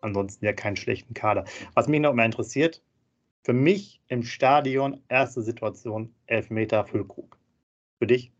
ansonsten 0.00 0.44
ja 0.44 0.52
keinen 0.52 0.76
schlechten 0.76 1.14
Kader. 1.14 1.44
Was 1.74 1.88
mich 1.88 2.00
noch 2.00 2.14
mal 2.14 2.24
interessiert, 2.24 2.82
für 3.42 3.52
mich 3.52 4.00
im 4.08 4.22
Stadion 4.22 5.02
erste 5.08 5.42
Situation 5.42 6.14
Elfmeter 6.26 6.84
Füllkrug. 6.84 7.38
Für 7.98 8.06
dich? 8.06 8.32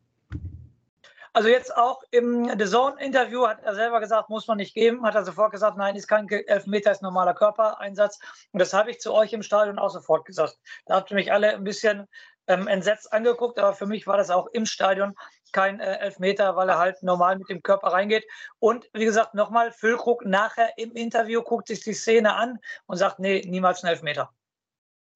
Also 1.38 1.50
jetzt 1.50 1.76
auch 1.76 2.02
im 2.10 2.50
The 2.58 2.66
Zone-Interview 2.66 3.46
hat 3.46 3.62
er 3.62 3.76
selber 3.76 4.00
gesagt, 4.00 4.28
muss 4.28 4.48
man 4.48 4.56
nicht 4.56 4.74
geben. 4.74 5.06
Hat 5.06 5.14
er 5.14 5.24
sofort 5.24 5.52
gesagt, 5.52 5.76
nein, 5.76 5.94
ist 5.94 6.08
kein 6.08 6.28
Elfmeter, 6.28 6.90
ist 6.90 7.00
normaler 7.00 7.32
Körpereinsatz. 7.32 8.18
Und 8.50 8.58
das 8.58 8.72
habe 8.72 8.90
ich 8.90 8.98
zu 8.98 9.14
euch 9.14 9.32
im 9.32 9.44
Stadion 9.44 9.78
auch 9.78 9.90
sofort 9.90 10.24
gesagt. 10.24 10.58
Da 10.86 10.96
habt 10.96 11.12
ihr 11.12 11.14
mich 11.14 11.32
alle 11.32 11.54
ein 11.54 11.62
bisschen 11.62 12.08
ähm, 12.48 12.66
entsetzt 12.66 13.12
angeguckt, 13.12 13.60
aber 13.60 13.72
für 13.72 13.86
mich 13.86 14.08
war 14.08 14.16
das 14.16 14.30
auch 14.30 14.48
im 14.48 14.66
Stadion 14.66 15.14
kein 15.52 15.78
äh, 15.78 15.98
Elfmeter, 15.98 16.56
weil 16.56 16.68
er 16.70 16.78
halt 16.78 17.04
normal 17.04 17.38
mit 17.38 17.48
dem 17.48 17.62
Körper 17.62 17.92
reingeht. 17.92 18.24
Und 18.58 18.90
wie 18.92 19.04
gesagt, 19.04 19.34
nochmal, 19.34 19.70
Füllkrug 19.70 20.24
nachher 20.26 20.72
im 20.76 20.90
Interview 20.96 21.42
guckt 21.42 21.68
sich 21.68 21.84
die 21.84 21.92
Szene 21.92 22.34
an 22.34 22.58
und 22.86 22.96
sagt, 22.96 23.20
nee, 23.20 23.44
niemals 23.46 23.84
ein 23.84 23.90
Elfmeter. 23.90 24.32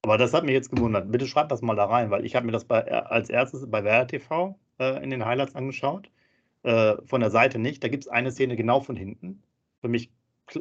Aber 0.03 0.17
das 0.17 0.33
hat 0.33 0.45
mich 0.45 0.53
jetzt 0.53 0.71
gewundert. 0.71 1.11
Bitte 1.11 1.27
schreibt 1.27 1.51
das 1.51 1.61
mal 1.61 1.75
da 1.75 1.83
rein, 1.83 2.11
weil 2.11 2.23
ich 2.23 2.33
habe 2.33 2.45
mir 2.45 2.53
das 2.53 2.63
bei, 2.63 2.79
äh, 2.79 2.91
als 2.91 3.29
erstes 3.29 3.69
bei 3.69 4.05
TV 4.05 4.57
äh, 4.79 5.03
in 5.03 5.09
den 5.09 5.25
Highlights 5.25 5.55
angeschaut. 5.55 6.09
Äh, 6.63 6.95
von 7.05 7.21
der 7.21 7.31
Seite 7.31 7.59
nicht. 7.59 7.83
Da 7.83 7.89
gibt 7.89 8.05
es 8.05 8.07
eine 8.07 8.31
Szene 8.31 8.55
genau 8.55 8.79
von 8.79 8.95
hinten. 8.95 9.43
Für 9.81 9.89
mich, 9.89 10.11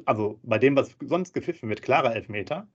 also 0.04 0.38
bei 0.42 0.59
dem, 0.59 0.76
was 0.76 0.97
sonst 1.00 1.33
gepfiffen 1.35 1.69
wird, 1.69 1.83
klarer 1.83 2.14
Elfmeter. 2.14 2.69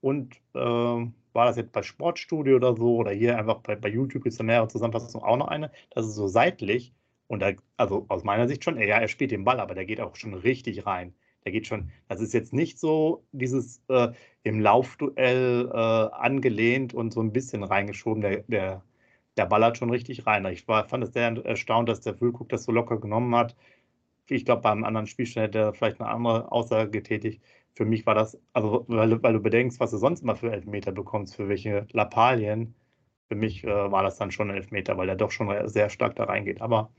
Und 0.00 0.36
äh, 0.54 0.58
war 0.58 1.46
das 1.46 1.56
jetzt 1.56 1.72
bei 1.72 1.82
Sportstudio 1.82 2.56
oder 2.56 2.76
so 2.76 2.96
oder 2.96 3.10
hier 3.10 3.38
einfach 3.38 3.60
bei, 3.60 3.74
bei 3.76 3.88
YouTube 3.88 4.22
gibt 4.22 4.32
es 4.32 4.38
da 4.38 4.44
mehrere 4.44 4.68
Zusammenfassungen 4.68 5.26
auch 5.26 5.36
noch 5.36 5.48
eine. 5.48 5.70
Das 5.90 6.06
ist 6.06 6.14
so 6.14 6.28
seitlich. 6.28 6.92
Und 7.26 7.40
da, 7.40 7.52
also 7.76 8.04
aus 8.08 8.22
meiner 8.22 8.48
Sicht 8.48 8.64
schon, 8.64 8.78
ja, 8.78 8.98
er 8.98 9.08
spielt 9.08 9.30
den 9.30 9.44
Ball, 9.44 9.60
aber 9.60 9.74
der 9.74 9.86
geht 9.86 10.00
auch 10.00 10.14
schon 10.16 10.34
richtig 10.34 10.86
rein. 10.86 11.14
Der 11.44 11.52
geht 11.52 11.66
schon, 11.66 11.90
das 12.08 12.20
ist 12.20 12.34
jetzt 12.34 12.52
nicht 12.52 12.78
so 12.78 13.24
dieses 13.32 13.82
äh, 13.88 14.12
im 14.42 14.60
Laufduell 14.60 15.70
äh, 15.72 15.76
angelehnt 15.76 16.94
und 16.94 17.12
so 17.12 17.20
ein 17.20 17.32
bisschen 17.32 17.64
reingeschoben. 17.64 18.22
Der, 18.22 18.44
der, 18.46 18.82
der 19.36 19.46
ballert 19.46 19.78
schon 19.78 19.90
richtig 19.90 20.26
rein. 20.26 20.44
Ich 20.46 20.66
war, 20.68 20.88
fand 20.88 21.04
es 21.04 21.12
sehr 21.12 21.36
erstaunt, 21.44 21.88
dass 21.88 22.00
der 22.00 22.14
Füllkrug 22.14 22.48
das 22.48 22.64
so 22.64 22.72
locker 22.72 22.98
genommen 22.98 23.34
hat. 23.34 23.56
Ich 24.28 24.44
glaube, 24.44 24.62
beim 24.62 24.84
anderen 24.84 25.06
Spielstand 25.06 25.48
hätte 25.48 25.58
er 25.58 25.74
vielleicht 25.74 26.00
eine 26.00 26.10
andere 26.10 26.50
Aussage 26.52 26.90
getätigt 26.90 27.42
für 27.74 27.84
mich 27.84 28.06
war 28.06 28.14
das, 28.14 28.38
also 28.52 28.84
weil, 28.88 29.22
weil, 29.22 29.32
du 29.32 29.40
bedenkst, 29.40 29.80
was 29.80 29.90
du 29.90 29.98
sonst 29.98 30.22
immer 30.22 30.36
für 30.36 30.52
Elfmeter 30.52 30.92
bekommst, 30.92 31.36
für 31.36 31.48
welche 31.48 31.86
Lappalien, 31.92 32.74
für 33.28 33.34
mich 33.34 33.64
äh, 33.64 33.68
war 33.68 34.02
das 34.02 34.16
dann 34.16 34.30
schon 34.30 34.50
ein 34.50 34.56
Elfmeter, 34.56 34.96
weil 34.96 35.08
er 35.08 35.16
doch 35.16 35.30
schon 35.30 35.68
sehr 35.68 35.90
stark 35.90 36.14
da 36.16 36.24
reingeht. 36.24 36.60
Aber 36.60 36.90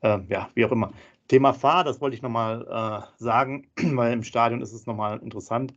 äh, 0.00 0.18
ja, 0.28 0.50
wie 0.54 0.64
auch 0.64 0.72
immer. 0.72 0.92
Thema 1.28 1.52
Fahr, 1.54 1.84
das 1.84 2.00
wollte 2.00 2.16
ich 2.16 2.22
nochmal 2.22 2.66
äh, 2.68 3.22
sagen, 3.22 3.68
weil 3.76 4.12
im 4.12 4.24
Stadion 4.24 4.60
ist 4.60 4.72
es 4.72 4.86
nochmal 4.86 5.18
interessant. 5.20 5.74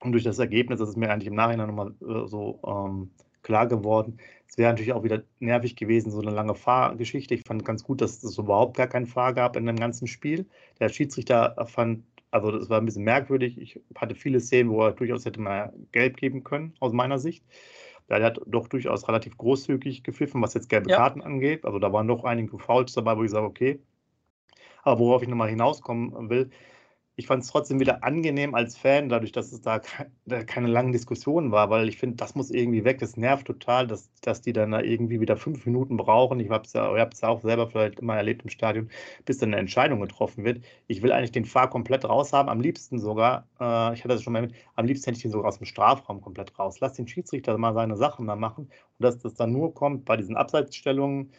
Und 0.00 0.12
durch 0.12 0.24
das 0.24 0.38
Ergebnis, 0.38 0.80
das 0.80 0.90
ist 0.90 0.96
mir 0.96 1.10
eigentlich 1.10 1.28
im 1.28 1.34
Nachhinein 1.34 1.68
nochmal 1.68 1.94
äh, 2.02 2.26
so 2.26 2.60
ähm, 2.66 3.10
klar 3.42 3.66
geworden. 3.66 4.18
Es 4.48 4.56
wäre 4.56 4.70
natürlich 4.70 4.92
auch 4.92 5.04
wieder 5.04 5.22
nervig 5.38 5.76
gewesen, 5.76 6.10
so 6.10 6.20
eine 6.20 6.30
lange 6.30 6.54
Fahrgeschichte. 6.54 7.34
Ich 7.34 7.42
fand 7.42 7.64
ganz 7.64 7.84
gut, 7.84 8.00
dass 8.00 8.22
es 8.24 8.38
überhaupt 8.38 8.76
gar 8.76 8.86
keinen 8.86 9.06
Fahr 9.06 9.34
gab 9.34 9.56
in 9.56 9.66
dem 9.66 9.76
ganzen 9.76 10.06
Spiel. 10.06 10.46
Der 10.80 10.88
Schiedsrichter 10.88 11.54
fand 11.68 12.02
also 12.30 12.50
das 12.50 12.68
war 12.68 12.78
ein 12.78 12.84
bisschen 12.84 13.04
merkwürdig. 13.04 13.58
Ich 13.58 13.80
hatte 13.96 14.14
viele 14.14 14.40
Szenen, 14.40 14.70
wo 14.70 14.82
er 14.82 14.92
durchaus 14.92 15.24
hätte 15.24 15.40
mal 15.40 15.72
gelb 15.92 16.16
geben 16.16 16.44
können, 16.44 16.74
aus 16.80 16.92
meiner 16.92 17.18
Sicht. 17.18 17.44
Der 18.08 18.22
hat 18.22 18.40
doch 18.46 18.68
durchaus 18.68 19.06
relativ 19.06 19.36
großzügig 19.36 20.02
gepfiffen, 20.02 20.40
was 20.40 20.54
jetzt 20.54 20.68
gelbe 20.68 20.90
ja. 20.90 20.96
Karten 20.96 21.20
angeht. 21.20 21.64
Also 21.64 21.78
da 21.78 21.92
waren 21.92 22.08
doch 22.08 22.24
einige 22.24 22.58
Fouls 22.58 22.92
dabei, 22.94 23.16
wo 23.16 23.24
ich 23.24 23.30
sage, 23.30 23.46
okay. 23.46 23.80
Aber 24.82 24.98
worauf 25.00 25.22
ich 25.22 25.28
nochmal 25.28 25.50
hinauskommen 25.50 26.30
will, 26.30 26.50
ich 27.18 27.26
fand 27.26 27.42
es 27.42 27.50
trotzdem 27.50 27.80
wieder 27.80 28.04
angenehm 28.04 28.54
als 28.54 28.76
Fan, 28.76 29.08
dadurch, 29.08 29.32
dass 29.32 29.50
es 29.50 29.60
da 29.60 29.80
keine 30.46 30.68
langen 30.68 30.92
Diskussionen 30.92 31.50
war, 31.50 31.68
weil 31.68 31.88
ich 31.88 31.98
finde, 31.98 32.14
das 32.14 32.36
muss 32.36 32.48
irgendwie 32.48 32.84
weg. 32.84 33.00
Das 33.00 33.16
nervt 33.16 33.44
total, 33.44 33.88
dass, 33.88 34.08
dass 34.20 34.40
die 34.40 34.52
dann 34.52 34.70
da 34.70 34.80
irgendwie 34.80 35.20
wieder 35.20 35.36
fünf 35.36 35.66
Minuten 35.66 35.96
brauchen. 35.96 36.38
Ich 36.38 36.48
habe 36.48 36.64
es 36.64 36.74
ja, 36.74 36.96
ja 36.96 37.08
auch 37.22 37.40
selber 37.40 37.66
vielleicht 37.66 37.98
immer 37.98 38.16
erlebt 38.16 38.42
im 38.44 38.50
Stadion, 38.50 38.88
bis 39.24 39.38
dann 39.38 39.48
eine 39.48 39.56
Entscheidung 39.56 40.00
getroffen 40.00 40.44
wird. 40.44 40.62
Ich 40.86 41.02
will 41.02 41.10
eigentlich 41.10 41.32
den 41.32 41.44
Fahr 41.44 41.68
komplett 41.68 42.04
raus 42.04 42.32
haben, 42.32 42.48
am 42.48 42.60
liebsten 42.60 43.00
sogar, 43.00 43.48
äh, 43.58 43.94
ich 43.94 44.04
hatte 44.04 44.14
das 44.14 44.22
schon 44.22 44.32
mal 44.32 44.42
mit, 44.42 44.54
am 44.76 44.86
liebsten 44.86 45.06
hätte 45.06 45.16
ich 45.16 45.22
den 45.22 45.32
sogar 45.32 45.48
aus 45.48 45.58
dem 45.58 45.66
Strafraum 45.66 46.20
komplett 46.20 46.56
raus. 46.56 46.78
Lass 46.78 46.92
den 46.92 47.08
Schiedsrichter 47.08 47.58
mal 47.58 47.74
seine 47.74 47.96
Sachen 47.96 48.28
da 48.28 48.36
machen 48.36 48.66
und 48.66 49.02
dass 49.04 49.18
das 49.18 49.34
dann 49.34 49.50
nur 49.50 49.74
kommt 49.74 50.04
bei 50.04 50.16
diesen 50.16 50.36
Abseitsstellungen 50.36 51.32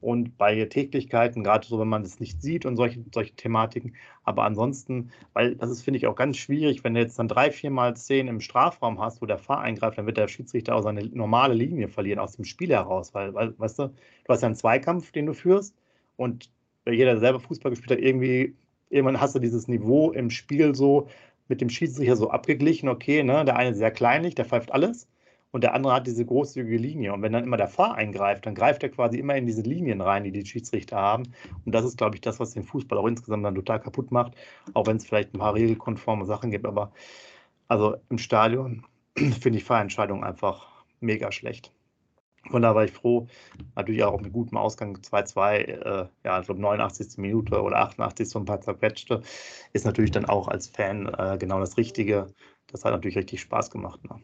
und 0.00 0.36
bei 0.38 0.64
Täglichkeiten, 0.64 1.44
gerade 1.44 1.66
so, 1.66 1.78
wenn 1.78 1.88
man 1.88 2.02
es 2.02 2.18
nicht 2.18 2.42
sieht 2.42 2.66
und 2.66 2.76
solche, 2.76 3.04
solche 3.12 3.34
Thematiken. 3.34 3.94
Aber 4.24 4.44
ansonsten, 4.44 5.10
weil 5.32 5.54
das 5.56 5.70
ist, 5.70 5.82
finde 5.82 5.98
ich, 5.98 6.06
auch 6.06 6.16
ganz 6.16 6.38
schwierig, 6.38 6.82
wenn 6.82 6.94
du 6.94 7.00
jetzt 7.00 7.18
dann 7.18 7.28
drei, 7.28 7.50
viermal 7.50 7.94
zehn 7.96 8.26
im 8.28 8.40
Strafraum 8.40 9.00
hast, 9.00 9.22
wo 9.22 9.26
der 9.26 9.38
Fahr 9.38 9.60
eingreift, 9.60 9.98
dann 9.98 10.06
wird 10.06 10.16
der 10.16 10.28
Schiedsrichter 10.28 10.74
auch 10.74 10.82
seine 10.82 11.04
normale 11.06 11.54
Linie 11.54 11.88
verlieren 11.88 12.18
aus 12.18 12.36
dem 12.36 12.44
Spiel 12.44 12.70
heraus. 12.70 13.14
Weil, 13.14 13.34
weil 13.34 13.58
weißt 13.58 13.78
du, 13.78 13.88
du 13.88 14.28
hast 14.28 14.42
ja 14.42 14.46
einen 14.46 14.56
Zweikampf, 14.56 15.12
den 15.12 15.26
du 15.26 15.34
führst 15.34 15.76
und 16.16 16.50
jeder, 16.86 17.12
der 17.12 17.20
selber 17.20 17.40
Fußball 17.40 17.70
gespielt 17.70 17.92
hat, 17.92 18.04
irgendwie, 18.04 18.56
irgendwann 18.90 19.20
hast 19.20 19.34
du 19.34 19.38
dieses 19.38 19.68
Niveau 19.68 20.10
im 20.12 20.30
Spiel 20.30 20.74
so 20.74 21.08
mit 21.48 21.60
dem 21.60 21.68
Schiedsrichter 21.70 22.16
so 22.16 22.30
abgeglichen, 22.30 22.88
okay, 22.88 23.22
ne, 23.22 23.44
der 23.44 23.56
eine 23.56 23.74
sehr 23.74 23.90
kleinlich, 23.90 24.34
der 24.34 24.46
pfeift 24.46 24.72
alles 24.72 25.08
und 25.54 25.60
der 25.60 25.72
andere 25.72 25.92
hat 25.92 26.08
diese 26.08 26.26
großzügige 26.26 26.76
Linie. 26.76 27.12
Und 27.12 27.22
wenn 27.22 27.32
dann 27.32 27.44
immer 27.44 27.56
der 27.56 27.68
Fahr 27.68 27.94
eingreift, 27.94 28.44
dann 28.44 28.56
greift 28.56 28.82
er 28.82 28.88
quasi 28.88 29.20
immer 29.20 29.36
in 29.36 29.46
diese 29.46 29.62
Linien 29.62 30.00
rein, 30.00 30.24
die 30.24 30.32
die 30.32 30.44
Schiedsrichter 30.44 30.96
haben. 30.96 31.32
Und 31.64 31.72
das 31.72 31.84
ist, 31.84 31.96
glaube 31.96 32.16
ich, 32.16 32.20
das, 32.20 32.40
was 32.40 32.54
den 32.54 32.64
Fußball 32.64 32.98
auch 32.98 33.06
insgesamt 33.06 33.44
dann 33.44 33.54
total 33.54 33.78
kaputt 33.78 34.10
macht, 34.10 34.32
auch 34.72 34.88
wenn 34.88 34.96
es 34.96 35.06
vielleicht 35.06 35.32
ein 35.32 35.38
paar 35.38 35.54
regelkonforme 35.54 36.26
Sachen 36.26 36.50
gibt. 36.50 36.66
Aber 36.66 36.90
also 37.68 37.94
im 38.10 38.18
Stadion 38.18 38.84
finde 39.16 39.58
ich 39.58 39.64
Fahrentscheidungen 39.64 40.24
einfach 40.24 40.84
mega 40.98 41.30
schlecht. 41.30 41.70
Von 42.50 42.62
daher 42.62 42.74
war 42.74 42.84
ich 42.84 42.92
froh, 42.92 43.28
natürlich 43.76 44.02
auch 44.02 44.20
mit 44.20 44.32
gutem 44.32 44.58
Ausgang 44.58 44.96
2-2, 44.96 45.56
äh, 45.58 46.08
ja, 46.24 46.40
ich 46.40 46.46
glaube 46.46 46.60
89. 46.62 47.16
Minute 47.18 47.62
oder 47.62 47.76
88. 47.76 48.28
so 48.28 48.40
ein 48.40 48.44
paar 48.44 48.60
zerquetschte, 48.60 49.22
ist 49.72 49.86
natürlich 49.86 50.10
dann 50.10 50.24
auch 50.24 50.48
als 50.48 50.66
Fan 50.66 51.06
äh, 51.16 51.38
genau 51.38 51.60
das 51.60 51.76
Richtige. 51.76 52.26
Das 52.66 52.84
hat 52.84 52.90
natürlich 52.90 53.16
richtig 53.16 53.40
Spaß 53.40 53.70
gemacht. 53.70 54.02
Ne? 54.10 54.20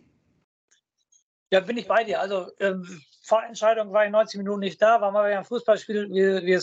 Ja, 1.52 1.58
bin 1.60 1.76
ich 1.76 1.88
bei 1.88 2.04
dir. 2.04 2.20
Also 2.20 2.52
ähm, 2.60 3.02
Vorentscheidung 3.22 3.92
war 3.92 4.04
in 4.04 4.12
90 4.12 4.38
Minuten 4.38 4.60
nicht 4.60 4.80
da, 4.80 5.00
war 5.00 5.10
mal 5.10 5.26
wieder 5.28 5.38
ein 5.38 5.44
Fußballspiel, 5.44 6.08
wie, 6.10 6.60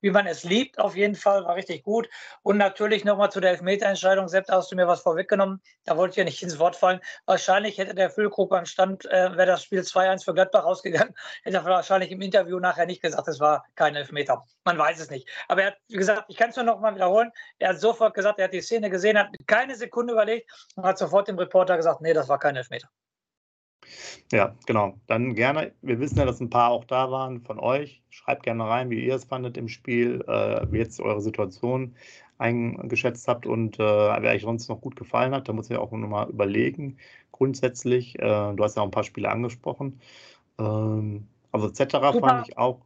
wie, 0.00 0.10
man 0.10 0.26
es 0.26 0.44
liebt, 0.44 0.78
auf 0.78 0.96
jeden 0.96 1.14
Fall, 1.14 1.44
war 1.44 1.56
richtig 1.56 1.82
gut. 1.82 2.08
Und 2.42 2.56
natürlich 2.56 3.04
nochmal 3.04 3.30
zu 3.30 3.40
der 3.40 3.50
Elfmeterentscheidung, 3.50 4.28
selbst 4.28 4.50
hast 4.50 4.72
du 4.72 4.76
mir 4.76 4.86
was 4.88 5.02
vorweggenommen, 5.02 5.60
da 5.84 5.96
wollte 5.98 6.12
ich 6.12 6.16
ja 6.16 6.24
nicht 6.24 6.42
ins 6.42 6.58
Wort 6.58 6.74
fallen. 6.74 7.00
Wahrscheinlich 7.26 7.76
hätte 7.76 7.94
der 7.94 8.08
Füllkrug 8.08 8.48
beim 8.48 8.64
Stand, 8.64 9.04
äh, 9.06 9.36
wäre 9.36 9.46
das 9.46 9.62
Spiel 9.62 9.80
2-1 9.80 10.24
für 10.24 10.32
Gladbach 10.32 10.64
rausgegangen, 10.64 11.14
hätte 11.42 11.58
er 11.58 11.64
wahrscheinlich 11.66 12.10
im 12.10 12.22
Interview 12.22 12.58
nachher 12.58 12.86
nicht 12.86 13.02
gesagt, 13.02 13.28
es 13.28 13.40
war 13.40 13.66
kein 13.74 13.94
Elfmeter. 13.94 14.46
Man 14.64 14.78
weiß 14.78 15.00
es 15.00 15.10
nicht. 15.10 15.28
Aber 15.48 15.62
er 15.62 15.66
hat, 15.68 15.76
wie 15.88 15.96
gesagt, 15.96 16.24
ich 16.28 16.38
kann 16.38 16.50
es 16.50 16.56
nur 16.56 16.64
noch 16.64 16.80
mal 16.80 16.94
wiederholen, 16.94 17.30
er 17.58 17.70
hat 17.70 17.80
sofort 17.80 18.14
gesagt, 18.14 18.38
er 18.38 18.46
hat 18.46 18.54
die 18.54 18.62
Szene 18.62 18.88
gesehen, 18.88 19.18
hat 19.18 19.28
keine 19.46 19.74
Sekunde 19.76 20.14
überlegt 20.14 20.50
und 20.76 20.84
hat 20.84 20.96
sofort 20.96 21.28
dem 21.28 21.38
Reporter 21.38 21.76
gesagt, 21.76 22.00
nee, 22.00 22.14
das 22.14 22.28
war 22.28 22.38
kein 22.38 22.56
Elfmeter. 22.56 22.88
Ja, 24.32 24.54
genau. 24.66 24.94
Dann 25.06 25.34
gerne. 25.34 25.72
Wir 25.82 25.98
wissen 26.00 26.18
ja, 26.18 26.24
dass 26.24 26.40
ein 26.40 26.50
paar 26.50 26.70
auch 26.70 26.84
da 26.84 27.10
waren 27.10 27.40
von 27.40 27.58
euch. 27.58 28.02
Schreibt 28.10 28.44
gerne 28.44 28.64
rein, 28.64 28.90
wie 28.90 29.04
ihr 29.04 29.14
es 29.14 29.24
fandet 29.24 29.56
im 29.56 29.68
Spiel, 29.68 30.24
äh, 30.26 30.66
wie 30.70 30.78
jetzt 30.78 31.00
eure 31.00 31.20
Situation 31.20 31.94
eingeschätzt 32.38 33.28
habt 33.28 33.46
und 33.46 33.78
äh, 33.78 33.82
wer 33.82 34.32
euch 34.32 34.42
sonst 34.42 34.68
noch 34.68 34.80
gut 34.80 34.96
gefallen 34.96 35.34
hat. 35.34 35.48
Da 35.48 35.52
muss 35.52 35.70
ich 35.70 35.76
auch 35.76 35.92
nochmal 35.92 36.28
überlegen. 36.30 36.96
Grundsätzlich, 37.32 38.18
äh, 38.18 38.54
du 38.54 38.64
hast 38.64 38.76
ja 38.76 38.82
auch 38.82 38.86
ein 38.86 38.92
paar 38.92 39.04
Spiele 39.04 39.30
angesprochen. 39.30 40.00
Ähm, 40.58 41.26
also 41.52 41.68
etc. 41.68 42.18
fand 42.18 42.48
ich 42.48 42.56
auch 42.56 42.80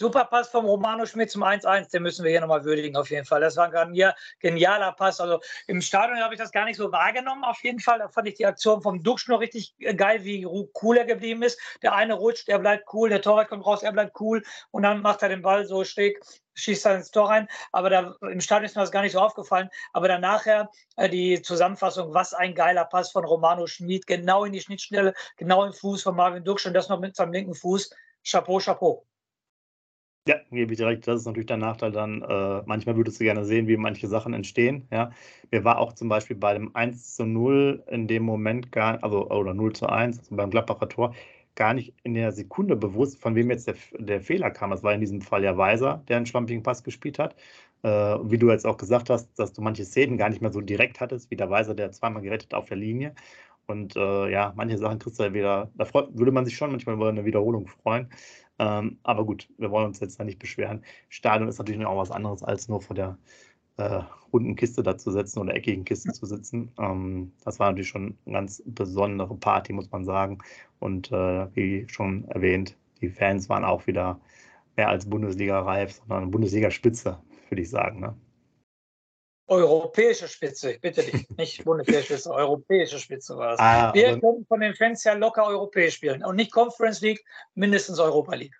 Super 0.00 0.24
Pass 0.24 0.48
vom 0.48 0.64
Romano 0.64 1.04
Schmidt 1.04 1.30
zum 1.30 1.44
1-1, 1.44 1.90
den 1.90 2.02
müssen 2.02 2.24
wir 2.24 2.30
hier 2.30 2.40
nochmal 2.40 2.64
würdigen, 2.64 2.96
auf 2.96 3.10
jeden 3.10 3.26
Fall. 3.26 3.42
Das 3.42 3.58
war 3.58 3.70
ein 3.70 4.14
genialer 4.38 4.92
Pass. 4.92 5.20
Also 5.20 5.40
im 5.66 5.82
Stadion 5.82 6.20
habe 6.20 6.32
ich 6.32 6.40
das 6.40 6.52
gar 6.52 6.64
nicht 6.64 6.78
so 6.78 6.90
wahrgenommen, 6.90 7.44
auf 7.44 7.62
jeden 7.62 7.80
Fall. 7.80 7.98
Da 7.98 8.08
fand 8.08 8.26
ich 8.26 8.36
die 8.36 8.46
Aktion 8.46 8.80
vom 8.80 9.02
Duxch 9.02 9.28
noch 9.28 9.40
richtig 9.40 9.74
geil, 9.98 10.24
wie 10.24 10.46
cool 10.82 10.96
er 10.96 11.04
geblieben 11.04 11.42
ist. 11.42 11.60
Der 11.82 11.94
eine 11.94 12.14
rutscht, 12.14 12.48
er 12.48 12.60
bleibt 12.60 12.86
cool, 12.94 13.10
der 13.10 13.20
Torwart 13.20 13.50
kommt 13.50 13.66
raus, 13.66 13.82
er 13.82 13.92
bleibt 13.92 14.18
cool 14.20 14.42
und 14.70 14.84
dann 14.84 15.02
macht 15.02 15.20
er 15.22 15.28
den 15.28 15.42
Ball 15.42 15.66
so 15.66 15.84
schräg 15.84 16.18
schießt 16.54 16.86
er 16.86 16.96
ins 16.96 17.10
Tor 17.10 17.28
rein. 17.28 17.46
Aber 17.70 17.90
da, 17.90 18.14
im 18.22 18.40
Stadion 18.40 18.64
ist 18.64 18.76
mir 18.76 18.82
das 18.82 18.90
gar 18.90 19.02
nicht 19.02 19.12
so 19.12 19.20
aufgefallen. 19.20 19.68
Aber 19.92 20.08
dann 20.08 20.22
nachher 20.22 20.70
äh, 20.96 21.10
die 21.10 21.42
Zusammenfassung, 21.42 22.14
was 22.14 22.32
ein 22.32 22.54
geiler 22.54 22.86
Pass 22.86 23.12
von 23.12 23.26
Romano 23.26 23.66
Schmid, 23.66 24.06
genau 24.06 24.44
in 24.44 24.52
die 24.54 24.60
Schnittstelle, 24.62 25.12
genau 25.36 25.64
im 25.66 25.74
Fuß 25.74 26.02
von 26.02 26.16
Marvin 26.16 26.42
Duxch 26.42 26.64
und 26.64 26.72
das 26.72 26.88
noch 26.88 27.00
mit 27.00 27.16
seinem 27.16 27.34
linken 27.34 27.54
Fuß. 27.54 27.90
Chapeau, 28.24 28.58
Chapeau. 28.60 29.06
Ja, 30.28 30.36
gebe 30.50 30.72
ich 30.72 30.78
dir 30.78 30.86
recht. 30.86 31.06
Das 31.08 31.20
ist 31.20 31.26
natürlich 31.26 31.46
der 31.46 31.56
Nachteil 31.56 31.92
dann. 31.92 32.22
Äh, 32.22 32.62
manchmal 32.66 32.96
würdest 32.96 33.18
du 33.20 33.24
gerne 33.24 33.44
sehen, 33.44 33.66
wie 33.68 33.76
manche 33.76 34.06
Sachen 34.06 34.34
entstehen. 34.34 34.86
Ja. 34.92 35.10
Mir 35.50 35.64
war 35.64 35.78
auch 35.78 35.92
zum 35.94 36.08
Beispiel 36.08 36.36
bei 36.36 36.52
dem 36.54 36.74
1 36.76 37.16
zu 37.16 37.24
0 37.24 37.82
in 37.88 38.06
dem 38.06 38.22
Moment 38.24 38.70
gar, 38.70 39.02
also 39.02 39.28
oder 39.30 39.54
0 39.54 39.72
zu 39.72 39.86
1, 39.88 40.18
also 40.18 40.36
beim 40.36 40.50
Gladbacher 40.50 40.88
Tor, 40.88 41.14
gar 41.54 41.72
nicht 41.74 41.94
in 42.04 42.14
der 42.14 42.32
Sekunde 42.32 42.76
bewusst, 42.76 43.18
von 43.20 43.34
wem 43.34 43.50
jetzt 43.50 43.66
der, 43.66 43.74
der 43.98 44.20
Fehler 44.20 44.50
kam. 44.50 44.70
Das 44.70 44.82
war 44.82 44.92
in 44.94 45.00
diesem 45.00 45.22
Fall 45.22 45.42
ja 45.42 45.56
Weiser, 45.56 46.04
der 46.08 46.18
einen 46.18 46.26
schlampigen 46.26 46.62
Pass 46.62 46.84
gespielt 46.84 47.18
hat. 47.18 47.34
Äh, 47.82 47.88
wie 47.88 48.38
du 48.38 48.50
jetzt 48.50 48.66
auch 48.66 48.76
gesagt 48.76 49.08
hast, 49.10 49.32
dass 49.38 49.52
du 49.54 49.62
manche 49.62 49.84
Szenen 49.86 50.18
gar 50.18 50.28
nicht 50.28 50.42
mehr 50.42 50.52
so 50.52 50.60
direkt 50.60 51.00
hattest, 51.00 51.30
wie 51.30 51.36
der 51.36 51.48
Weiser, 51.50 51.74
der 51.74 51.92
zweimal 51.92 52.22
gerettet 52.22 52.52
auf 52.54 52.66
der 52.66 52.76
Linie. 52.76 53.14
Und 53.66 53.96
äh, 53.96 54.30
ja, 54.30 54.52
manche 54.56 54.78
Sachen 54.78 54.98
kriegst 54.98 55.18
du 55.20 55.24
ja 55.24 55.32
wieder, 55.34 55.70
da 55.76 55.84
freut, 55.84 56.08
würde 56.18 56.32
man 56.32 56.44
sich 56.44 56.56
schon 56.56 56.70
manchmal 56.70 56.96
über 56.96 57.08
eine 57.08 57.24
Wiederholung 57.24 57.66
freuen. 57.68 58.08
Ähm, 58.60 58.98
aber 59.04 59.24
gut, 59.24 59.48
wir 59.56 59.70
wollen 59.70 59.86
uns 59.86 60.00
jetzt 60.00 60.20
da 60.20 60.24
nicht 60.24 60.38
beschweren. 60.38 60.84
Stadion 61.08 61.48
ist 61.48 61.58
natürlich 61.58 61.84
auch 61.86 61.96
was 61.96 62.10
anderes, 62.10 62.42
als 62.42 62.68
nur 62.68 62.82
vor 62.82 62.94
der 62.94 63.16
äh, 63.78 64.02
runden 64.34 64.54
Kiste 64.54 64.82
da 64.82 64.98
zu 64.98 65.10
sitzen 65.10 65.38
oder 65.40 65.54
eckigen 65.54 65.86
Kiste 65.86 66.12
zu 66.12 66.26
sitzen. 66.26 66.70
Ähm, 66.78 67.32
das 67.42 67.58
war 67.58 67.70
natürlich 67.70 67.88
schon 67.88 68.18
eine 68.26 68.34
ganz 68.34 68.62
besondere 68.66 69.34
Party, 69.34 69.72
muss 69.72 69.90
man 69.90 70.04
sagen. 70.04 70.38
Und 70.78 71.10
äh, 71.10 71.56
wie 71.56 71.86
schon 71.88 72.26
erwähnt, 72.28 72.76
die 73.00 73.08
Fans 73.08 73.48
waren 73.48 73.64
auch 73.64 73.86
wieder 73.86 74.20
mehr 74.76 74.90
als 74.90 75.08
Bundesliga-reif, 75.08 75.94
sondern 76.06 76.30
Bundesliga-Spitze, 76.30 77.18
würde 77.48 77.62
ich 77.62 77.70
sagen. 77.70 78.00
Ne? 78.00 78.14
Europäische 79.50 80.28
Spitze, 80.28 80.72
ich 80.72 80.80
bitte 80.80 81.02
dich, 81.02 81.28
nicht 81.36 81.64
Bundesliga-Spitze, 81.64 82.30
europäische 82.30 83.00
Spitze 83.00 83.36
war 83.36 83.54
es. 83.54 83.58
Ah, 83.58 83.92
Wir 83.92 84.18
können 84.20 84.46
von 84.46 84.60
den 84.60 84.74
Fans 84.74 85.02
ja 85.02 85.14
locker 85.14 85.44
europäisch 85.44 85.96
spielen 85.96 86.24
und 86.24 86.36
nicht 86.36 86.52
Conference 86.52 87.00
League, 87.00 87.24
mindestens 87.54 87.98
Europa 87.98 88.34
League. 88.36 88.54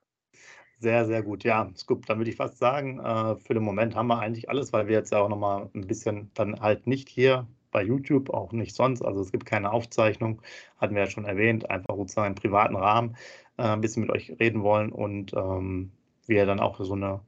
Sehr, 0.80 1.06
sehr 1.06 1.22
gut. 1.22 1.44
Ja, 1.44 1.70
Scoop, 1.76 2.06
dann 2.06 2.18
würde 2.18 2.30
ich 2.30 2.36
fast 2.36 2.58
sagen, 2.58 2.98
äh, 2.98 3.36
für 3.36 3.54
den 3.54 3.62
Moment 3.62 3.94
haben 3.94 4.08
wir 4.08 4.18
eigentlich 4.18 4.48
alles, 4.48 4.72
weil 4.72 4.88
wir 4.88 4.96
jetzt 4.96 5.12
ja 5.12 5.20
auch 5.20 5.28
nochmal 5.28 5.70
ein 5.74 5.86
bisschen 5.86 6.30
dann 6.34 6.58
halt 6.60 6.86
nicht 6.88 7.08
hier 7.08 7.46
bei 7.70 7.84
YouTube, 7.84 8.30
auch 8.30 8.50
nicht 8.50 8.74
sonst. 8.74 9.02
Also 9.02 9.20
es 9.20 9.30
gibt 9.30 9.46
keine 9.46 9.70
Aufzeichnung, 9.70 10.42
hatten 10.78 10.96
wir 10.96 11.04
ja 11.04 11.10
schon 11.10 11.24
erwähnt, 11.24 11.70
einfach 11.70 11.94
sozusagen 11.94 12.34
im 12.34 12.34
privaten 12.34 12.74
Rahmen 12.74 13.16
äh, 13.58 13.62
ein 13.62 13.80
bisschen 13.80 14.02
mit 14.02 14.10
euch 14.10 14.34
reden 14.40 14.64
wollen 14.64 14.90
und 14.90 15.34
ähm, 15.34 15.92
wir 16.26 16.46
dann 16.46 16.58
auch 16.58 16.80
so 16.80 16.94
eine 16.94 17.20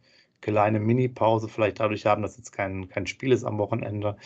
kleine 0.42 0.80
Mini-Pause 0.80 1.48
vielleicht 1.48 1.80
dadurch 1.80 2.04
haben, 2.04 2.22
dass 2.22 2.36
jetzt 2.36 2.52
kein, 2.52 2.88
kein 2.88 3.06
Spiel 3.06 3.32
ist 3.32 3.44
am 3.44 3.58
Wochenende, 3.58 4.16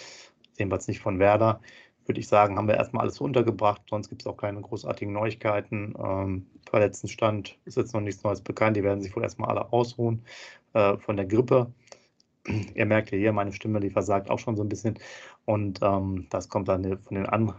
jedenfalls 0.58 0.88
nicht 0.88 1.00
von 1.00 1.20
Werder, 1.20 1.60
würde 2.06 2.20
ich 2.20 2.28
sagen, 2.28 2.56
haben 2.56 2.68
wir 2.68 2.76
erstmal 2.76 3.02
alles 3.02 3.20
untergebracht. 3.20 3.82
Sonst 3.88 4.08
gibt 4.08 4.22
es 4.22 4.26
auch 4.26 4.36
keine 4.36 4.60
großartigen 4.60 5.12
Neuigkeiten. 5.12 5.94
Ähm, 5.98 6.46
Verletztenstand 6.68 7.58
ist 7.64 7.76
jetzt 7.76 7.94
noch 7.94 8.00
nichts 8.00 8.22
Neues 8.22 8.40
bekannt. 8.40 8.76
Die 8.76 8.84
werden 8.84 9.02
sich 9.02 9.14
wohl 9.16 9.22
erstmal 9.22 9.50
alle 9.50 9.72
ausruhen 9.72 10.22
äh, 10.72 10.96
von 10.98 11.16
der 11.16 11.26
Grippe. 11.26 11.72
Ihr 12.74 12.86
merkt 12.86 13.10
ja 13.10 13.18
hier, 13.18 13.32
meine 13.32 13.52
Stimme, 13.52 13.80
die 13.80 13.90
versagt 13.90 14.30
auch 14.30 14.38
schon 14.38 14.56
so 14.56 14.62
ein 14.62 14.68
bisschen. 14.68 14.98
Und 15.44 15.80
ähm, 15.82 16.26
das 16.30 16.48
kommt 16.48 16.68
dann 16.68 16.98
von 16.98 17.16
den 17.16 17.26
An 17.26 17.54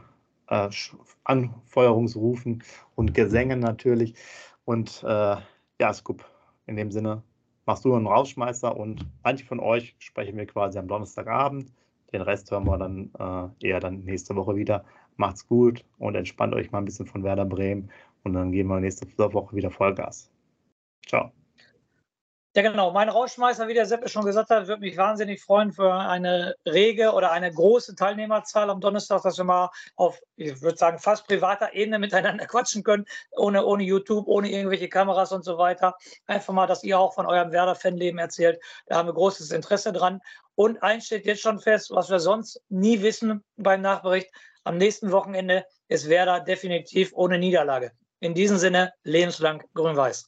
äh, 0.49 0.69
Anfeuerungsrufen 1.25 2.63
und 2.95 3.13
Gesängen 3.13 3.59
natürlich. 3.59 4.15
Und 4.65 5.03
äh, 5.05 5.35
ja, 5.79 5.93
Scoop, 5.93 6.25
in 6.65 6.75
dem 6.75 6.91
Sinne, 6.91 7.23
machst 7.67 7.85
du 7.85 7.93
einen 7.93 8.07
Rausschmeißer 8.07 8.75
und 8.75 9.05
manche 9.23 9.45
von 9.45 9.59
euch 9.59 9.95
sprechen 9.99 10.37
wir 10.37 10.47
quasi 10.47 10.79
am 10.79 10.87
Donnerstagabend. 10.87 11.71
Den 12.13 12.21
Rest 12.21 12.49
hören 12.49 12.65
wir 12.65 12.77
dann 12.77 13.11
äh, 13.19 13.67
eher 13.67 13.79
dann 13.79 14.03
nächste 14.05 14.35
Woche 14.35 14.55
wieder. 14.55 14.85
Macht's 15.17 15.47
gut 15.47 15.83
und 15.99 16.15
entspannt 16.15 16.55
euch 16.55 16.71
mal 16.71 16.79
ein 16.79 16.85
bisschen 16.85 17.05
von 17.05 17.23
Werder 17.23 17.45
Bremen 17.45 17.91
und 18.23 18.33
dann 18.33 18.51
gehen 18.51 18.67
wir 18.67 18.79
nächste 18.79 19.05
Woche 19.17 19.55
wieder 19.55 19.69
Vollgas. 19.69 20.31
Ciao. 21.05 21.36
Ja, 22.57 22.63
genau. 22.63 22.91
Mein 22.91 23.07
Rausschmeißer, 23.07 23.67
wie 23.67 23.75
der 23.75 23.85
Seppe 23.85 24.09
schon 24.09 24.25
gesagt 24.25 24.49
hat, 24.49 24.67
würde 24.67 24.81
mich 24.81 24.97
wahnsinnig 24.97 25.43
freuen 25.43 25.71
für 25.71 25.93
eine 25.93 26.55
rege 26.65 27.11
oder 27.13 27.31
eine 27.31 27.53
große 27.53 27.95
Teilnehmerzahl 27.95 28.71
am 28.71 28.81
Donnerstag, 28.81 29.21
dass 29.21 29.37
wir 29.37 29.43
mal 29.43 29.69
auf, 29.95 30.19
ich 30.37 30.59
würde 30.63 30.75
sagen, 30.75 30.97
fast 30.97 31.27
privater 31.27 31.75
Ebene 31.75 31.99
miteinander 31.99 32.45
quatschen 32.47 32.81
können, 32.81 33.05
ohne, 33.35 33.63
ohne 33.63 33.83
YouTube, 33.83 34.27
ohne 34.27 34.49
irgendwelche 34.49 34.89
Kameras 34.89 35.31
und 35.31 35.45
so 35.45 35.59
weiter. 35.59 35.93
Einfach 36.25 36.51
mal, 36.51 36.65
dass 36.65 36.83
ihr 36.83 36.97
auch 36.97 37.13
von 37.13 37.27
eurem 37.27 37.51
Werder-Fanleben 37.51 38.17
erzählt. 38.17 38.59
Da 38.87 38.95
haben 38.95 39.07
wir 39.07 39.13
großes 39.13 39.51
Interesse 39.51 39.93
dran. 39.93 40.19
Und 40.55 40.81
eins 40.81 41.05
steht 41.05 41.27
jetzt 41.27 41.43
schon 41.43 41.59
fest, 41.59 41.91
was 41.91 42.09
wir 42.09 42.17
sonst 42.17 42.59
nie 42.69 43.03
wissen 43.03 43.43
beim 43.57 43.81
Nachbericht. 43.81 44.31
Am 44.63 44.77
nächsten 44.77 45.11
Wochenende 45.11 45.63
ist 45.89 46.09
Werder 46.09 46.39
definitiv 46.39 47.11
ohne 47.13 47.37
Niederlage. 47.37 47.91
In 48.19 48.33
diesem 48.33 48.57
Sinne, 48.57 48.93
lebenslang 49.03 49.63
grün-weiß. 49.75 50.27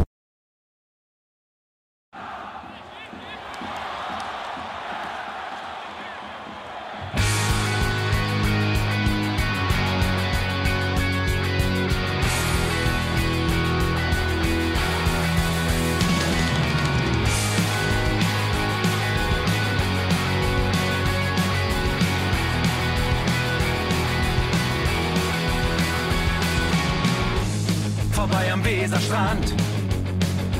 Weserstrand. 29.31 29.53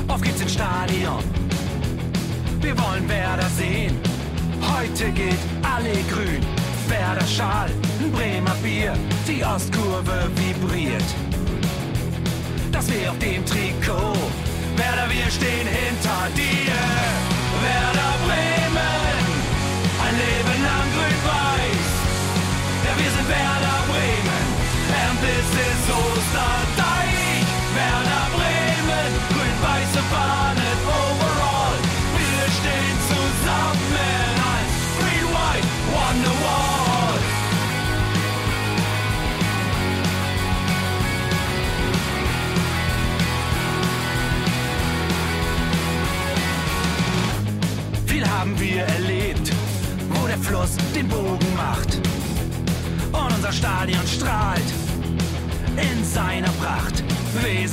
Auf 0.08 0.20
geht's 0.20 0.40
ins 0.40 0.52
Stadion. 0.54 1.22
Wir 2.60 2.78
wollen 2.78 3.08
Werder 3.08 3.48
sehen. 3.48 3.98
Heute 4.76 5.10
geht 5.10 5.51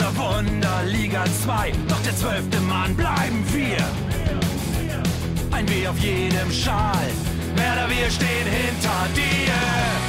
Weser 0.10 0.18
Wunder, 0.18 0.84
Liga 0.86 1.24
2, 1.44 1.72
doch 1.88 2.02
der 2.02 2.16
zwölfte 2.16 2.60
Mann 2.62 2.96
bleiben 2.96 3.44
wir. 3.52 3.78
Ein 5.52 5.68
W 5.70 5.88
auf 5.88 5.98
jedem 6.00 6.52
Schal, 6.52 7.08
Werder, 7.56 7.90
wir 7.90 8.10
stehen 8.10 8.48
hinter 8.48 9.08
dir. 9.16 10.09